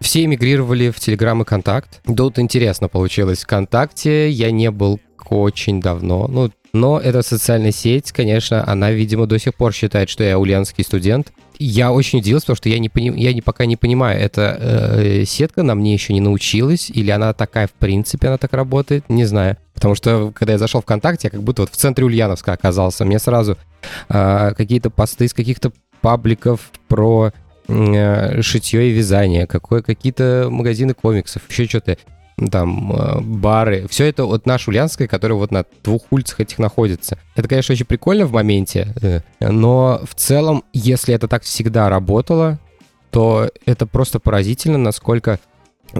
Все 0.00 0.24
эмигрировали 0.24 0.90
в 0.90 1.00
Телеграм 1.00 1.42
и 1.42 1.44
Контакт. 1.44 2.00
Тут 2.04 2.38
интересно 2.38 2.88
получилось. 2.88 3.42
В 3.42 3.46
Контакте 3.46 4.30
я 4.30 4.50
не 4.50 4.70
был 4.70 5.00
очень 5.30 5.80
давно. 5.80 6.28
Ну, 6.28 6.50
но 6.72 7.00
эта 7.00 7.22
социальная 7.22 7.72
сеть, 7.72 8.12
конечно, 8.12 8.62
она, 8.66 8.90
видимо, 8.90 9.26
до 9.26 9.38
сих 9.38 9.54
пор 9.54 9.72
считает, 9.72 10.10
что 10.10 10.22
я 10.22 10.38
ульянский 10.38 10.84
студент. 10.84 11.32
Я 11.58 11.90
очень 11.90 12.18
удивился, 12.18 12.46
потому 12.46 12.56
что 12.56 12.68
я, 12.68 12.78
не 12.78 12.90
пони... 12.90 13.18
я 13.18 13.32
не, 13.32 13.40
пока 13.40 13.64
не 13.64 13.76
понимаю, 13.76 14.20
эта 14.20 14.58
э, 14.60 15.24
сетка 15.24 15.62
на 15.62 15.74
мне 15.74 15.94
еще 15.94 16.12
не 16.12 16.20
научилась, 16.20 16.90
или 16.90 17.10
она 17.10 17.32
такая, 17.32 17.66
в 17.66 17.72
принципе, 17.72 18.28
она 18.28 18.36
так 18.36 18.52
работает, 18.52 19.08
не 19.08 19.24
знаю. 19.24 19.56
Потому 19.72 19.94
что, 19.94 20.32
когда 20.34 20.52
я 20.52 20.58
зашел 20.58 20.82
ВКонтакте, 20.82 21.28
я 21.28 21.30
как 21.30 21.42
будто 21.42 21.62
вот 21.62 21.70
в 21.70 21.76
центре 21.76 22.04
Ульяновска 22.04 22.52
оказался. 22.52 23.06
Мне 23.06 23.18
сразу 23.18 23.56
э, 24.10 24.52
какие-то 24.54 24.90
посты 24.90 25.24
из 25.24 25.32
каких-то 25.32 25.72
пабликов 26.02 26.60
про 26.88 27.32
шитье 27.68 28.88
и 28.88 28.92
вязание, 28.92 29.46
какое, 29.46 29.82
какие-то 29.82 30.48
магазины 30.50 30.94
комиксов, 30.94 31.42
еще 31.48 31.66
что-то 31.66 31.98
там 32.50 32.92
э, 32.92 33.20
бары, 33.20 33.86
все 33.88 34.04
это 34.04 34.24
вот 34.24 34.46
наш 34.46 34.68
Ульянская, 34.68 35.08
которая 35.08 35.38
вот 35.38 35.50
на 35.50 35.64
двух 35.82 36.02
улицах 36.10 36.40
этих 36.40 36.58
находится. 36.58 37.18
Это, 37.34 37.48
конечно, 37.48 37.72
очень 37.72 37.86
прикольно 37.86 38.26
в 38.26 38.32
моменте, 38.32 38.92
э, 39.00 39.20
но 39.40 40.02
в 40.04 40.14
целом, 40.14 40.62
если 40.72 41.14
это 41.14 41.28
так 41.28 41.44
всегда 41.44 41.88
работало, 41.88 42.58
то 43.10 43.50
это 43.64 43.86
просто 43.86 44.20
поразительно, 44.20 44.76
насколько 44.76 45.40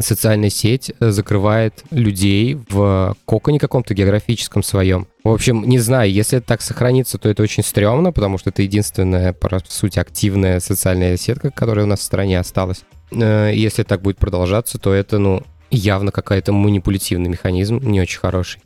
социальная 0.00 0.50
сеть 0.50 0.92
э, 0.98 1.10
закрывает 1.10 1.84
людей 1.90 2.58
в 2.68 3.16
коконе 3.24 3.58
каком-то 3.58 3.94
географическом 3.94 4.62
своем. 4.62 5.06
В 5.24 5.30
общем, 5.30 5.64
не 5.66 5.78
знаю, 5.78 6.10
если 6.10 6.38
это 6.38 6.46
так 6.46 6.62
сохранится, 6.62 7.18
то 7.18 7.28
это 7.28 7.42
очень 7.42 7.62
стрёмно, 7.62 8.12
потому 8.12 8.38
что 8.38 8.50
это 8.50 8.62
единственная, 8.62 9.32
по 9.32 9.60
сути, 9.66 9.98
активная 9.98 10.60
социальная 10.60 11.16
сетка, 11.16 11.50
которая 11.50 11.84
у 11.84 11.88
нас 11.88 12.00
в 12.00 12.04
стране 12.04 12.38
осталась. 12.38 12.82
Если 13.10 13.82
так 13.82 14.02
будет 14.02 14.18
продолжаться, 14.18 14.78
то 14.78 14.92
это, 14.92 15.18
ну, 15.18 15.42
явно 15.70 16.12
какой-то 16.12 16.52
манипулятивный 16.52 17.28
механизм, 17.28 17.80
не 17.82 18.00
очень 18.00 18.20
хороший. 18.20 18.60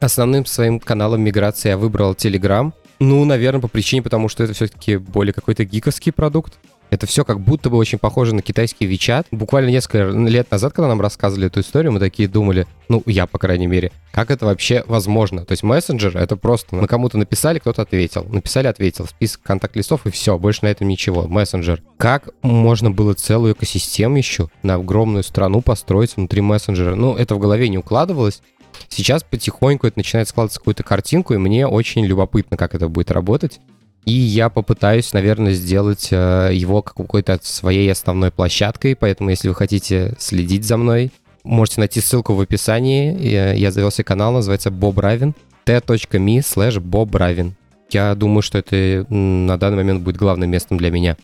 Основным 0.00 0.44
своим 0.44 0.80
каналом 0.80 1.22
миграции 1.22 1.70
я 1.70 1.78
выбрал 1.78 2.12
Telegram. 2.12 2.72
Ну, 3.00 3.24
наверное, 3.24 3.60
по 3.60 3.68
причине, 3.68 4.02
потому 4.02 4.28
что 4.28 4.44
это 4.44 4.52
все-таки 4.52 4.96
более 4.96 5.32
какой-то 5.32 5.64
гиковский 5.64 6.12
продукт. 6.12 6.54
Это 6.94 7.08
все 7.08 7.24
как 7.24 7.40
будто 7.40 7.70
бы 7.70 7.76
очень 7.76 7.98
похоже 7.98 8.36
на 8.36 8.40
китайский 8.40 8.86
WeChat. 8.86 9.26
Буквально 9.32 9.70
несколько 9.70 10.10
лет 10.10 10.48
назад, 10.52 10.74
когда 10.74 10.86
нам 10.86 11.00
рассказывали 11.00 11.48
эту 11.48 11.58
историю, 11.58 11.90
мы 11.90 11.98
такие 11.98 12.28
думали, 12.28 12.68
ну, 12.88 13.02
я, 13.06 13.26
по 13.26 13.36
крайней 13.36 13.66
мере, 13.66 13.90
как 14.12 14.30
это 14.30 14.46
вообще 14.46 14.84
возможно? 14.86 15.44
То 15.44 15.50
есть 15.50 15.64
мессенджер— 15.64 16.16
это 16.18 16.36
просто 16.36 16.76
мы 16.76 16.86
кому-то 16.86 17.18
написали, 17.18 17.58
кто-то 17.58 17.82
ответил. 17.82 18.24
Написали, 18.30 18.68
ответил. 18.68 19.06
Список 19.06 19.42
контакт-листов 19.42 20.06
и 20.06 20.12
все, 20.12 20.38
больше 20.38 20.60
на 20.62 20.68
этом 20.68 20.86
ничего. 20.86 21.26
Мессенджер. 21.26 21.82
Как 21.96 22.28
можно 22.42 22.92
было 22.92 23.14
целую 23.14 23.54
экосистему 23.54 24.16
еще 24.16 24.48
на 24.62 24.74
огромную 24.74 25.24
страну 25.24 25.62
построить 25.62 26.14
внутри 26.14 26.42
мессенджера? 26.42 26.94
Ну, 26.94 27.16
это 27.16 27.34
в 27.34 27.40
голове 27.40 27.68
не 27.68 27.78
укладывалось. 27.78 28.40
Сейчас 28.88 29.24
потихоньку 29.24 29.88
это 29.88 29.98
начинает 29.98 30.28
складываться 30.28 30.60
какую-то 30.60 30.84
картинку, 30.84 31.34
и 31.34 31.38
мне 31.38 31.66
очень 31.66 32.04
любопытно, 32.04 32.56
как 32.56 32.76
это 32.76 32.88
будет 32.88 33.10
работать. 33.10 33.58
И 34.06 34.12
я 34.12 34.50
попытаюсь, 34.50 35.12
наверное, 35.12 35.52
сделать 35.52 36.08
э, 36.10 36.50
его 36.52 36.82
какой-то 36.82 37.38
своей 37.42 37.90
основной 37.90 38.30
площадкой. 38.30 38.96
Поэтому, 38.96 39.30
если 39.30 39.48
вы 39.48 39.54
хотите 39.54 40.14
следить 40.18 40.64
за 40.64 40.76
мной, 40.76 41.10
можете 41.42 41.80
найти 41.80 42.00
ссылку 42.00 42.34
в 42.34 42.40
описании. 42.40 43.16
Я, 43.18 43.52
я 43.54 43.70
завелся 43.70 44.04
канал, 44.04 44.32
называется 44.32 44.68
Bob 44.68 44.94
Ravin. 44.94 45.34
t.me 45.64 46.38
slash 46.38 46.78
Bob 46.80 47.10
Ravin. 47.10 47.52
Я 47.90 48.14
думаю, 48.14 48.42
что 48.42 48.58
это 48.58 49.06
на 49.12 49.56
данный 49.56 49.78
момент 49.78 50.02
будет 50.02 50.16
главным 50.16 50.50
местом 50.50 50.76
для 50.76 50.90
меня. 50.90 51.16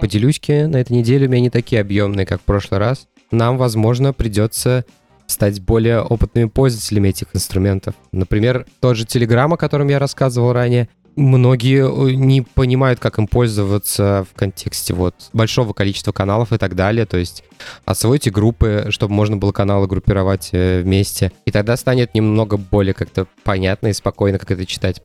Поделюськи 0.00 0.66
на 0.66 0.76
этой 0.76 0.92
неделе 0.92 1.26
у 1.26 1.30
меня 1.30 1.42
не 1.42 1.50
такие 1.50 1.80
объемные, 1.80 2.26
как 2.26 2.40
в 2.40 2.44
прошлый 2.44 2.80
раз. 2.80 3.06
Нам, 3.30 3.56
возможно, 3.56 4.12
придется 4.12 4.84
стать 5.26 5.60
более 5.60 6.00
опытными 6.00 6.48
пользователями 6.48 7.08
этих 7.08 7.28
инструментов. 7.34 7.94
Например, 8.12 8.66
тот 8.80 8.96
же 8.96 9.04
Telegram, 9.04 9.52
о 9.52 9.56
котором 9.56 9.88
я 9.88 9.98
рассказывал 9.98 10.52
ранее, 10.52 10.88
многие 11.16 11.86
э, 11.86 12.14
не 12.14 12.42
понимают, 12.42 13.00
как 13.00 13.18
им 13.18 13.26
пользоваться 13.26 14.26
в 14.30 14.38
контексте 14.38 14.94
вот 14.94 15.14
большого 15.32 15.72
количества 15.72 16.12
каналов 16.12 16.52
и 16.52 16.58
так 16.58 16.74
далее. 16.74 17.06
То 17.06 17.16
есть 17.16 17.44
освойте 17.84 18.30
группы, 18.30 18.86
чтобы 18.90 19.14
можно 19.14 19.36
было 19.36 19.52
каналы 19.52 19.86
группировать 19.86 20.50
э, 20.52 20.82
вместе. 20.82 21.32
И 21.44 21.50
тогда 21.50 21.76
станет 21.76 22.14
немного 22.14 22.56
более 22.56 22.94
как-то 22.94 23.26
понятно 23.44 23.88
и 23.88 23.92
спокойно, 23.92 24.38
как 24.38 24.50
это 24.50 24.66
читать. 24.66 25.02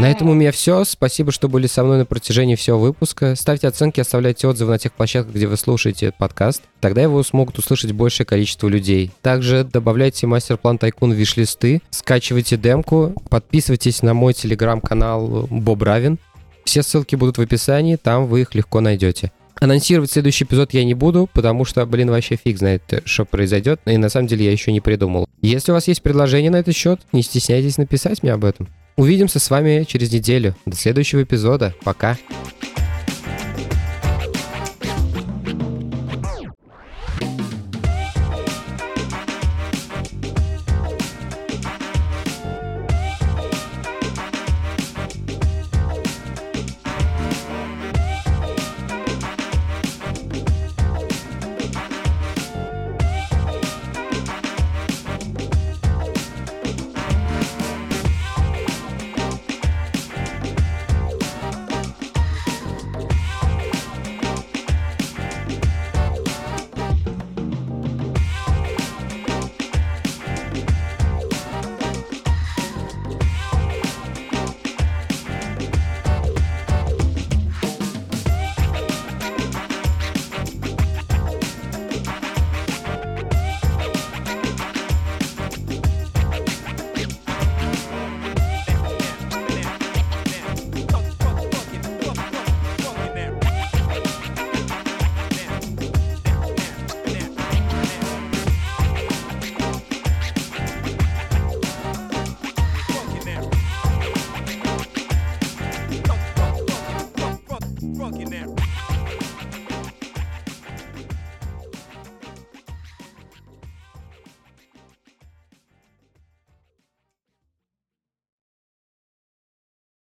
На 0.00 0.10
этом 0.10 0.30
у 0.30 0.34
меня 0.34 0.50
все. 0.50 0.82
Спасибо, 0.84 1.30
что 1.30 1.46
были 1.46 1.66
со 1.66 1.84
мной 1.84 1.98
на 1.98 2.06
протяжении 2.06 2.54
всего 2.54 2.78
выпуска. 2.78 3.34
Ставьте 3.36 3.68
оценки, 3.68 4.00
оставляйте 4.00 4.48
отзывы 4.48 4.70
на 4.70 4.78
тех 4.78 4.94
площадках, 4.94 5.34
где 5.34 5.46
вы 5.46 5.58
слушаете 5.58 6.10
подкаст. 6.16 6.62
Тогда 6.80 7.02
его 7.02 7.22
смогут 7.22 7.58
услышать 7.58 7.92
большее 7.92 8.24
количество 8.24 8.66
людей. 8.66 9.10
Также 9.20 9.62
добавляйте 9.62 10.26
мастер-план 10.26 10.78
Тайкун 10.78 11.12
в 11.12 11.16
виш-листы, 11.16 11.82
скачивайте 11.90 12.56
демку, 12.56 13.12
подписывайтесь 13.28 14.00
на 14.00 14.14
мой 14.14 14.32
телеграм-канал 14.32 15.46
Боб 15.50 15.82
Равин. 15.82 16.18
Все 16.64 16.82
ссылки 16.82 17.14
будут 17.14 17.36
в 17.36 17.42
описании, 17.42 17.96
там 17.96 18.26
вы 18.26 18.40
их 18.40 18.54
легко 18.54 18.80
найдете. 18.80 19.32
Анонсировать 19.60 20.10
следующий 20.10 20.44
эпизод 20.44 20.72
я 20.72 20.82
не 20.82 20.94
буду, 20.94 21.28
потому 21.30 21.66
что, 21.66 21.84
блин, 21.84 22.10
вообще 22.10 22.36
фиг 22.42 22.56
знает, 22.56 23.02
что 23.04 23.26
произойдет, 23.26 23.82
и 23.84 23.98
на 23.98 24.08
самом 24.08 24.28
деле 24.28 24.46
я 24.46 24.52
еще 24.52 24.72
не 24.72 24.80
придумал. 24.80 25.28
Если 25.42 25.72
у 25.72 25.74
вас 25.74 25.88
есть 25.88 26.00
предложение 26.00 26.50
на 26.50 26.56
этот 26.56 26.74
счет, 26.74 27.02
не 27.12 27.20
стесняйтесь 27.20 27.76
написать 27.76 28.22
мне 28.22 28.32
об 28.32 28.46
этом. 28.46 28.66
Увидимся 29.00 29.38
с 29.38 29.48
вами 29.48 29.84
через 29.88 30.12
неделю. 30.12 30.54
До 30.66 30.76
следующего 30.76 31.22
эпизода. 31.22 31.74
Пока. 31.84 32.18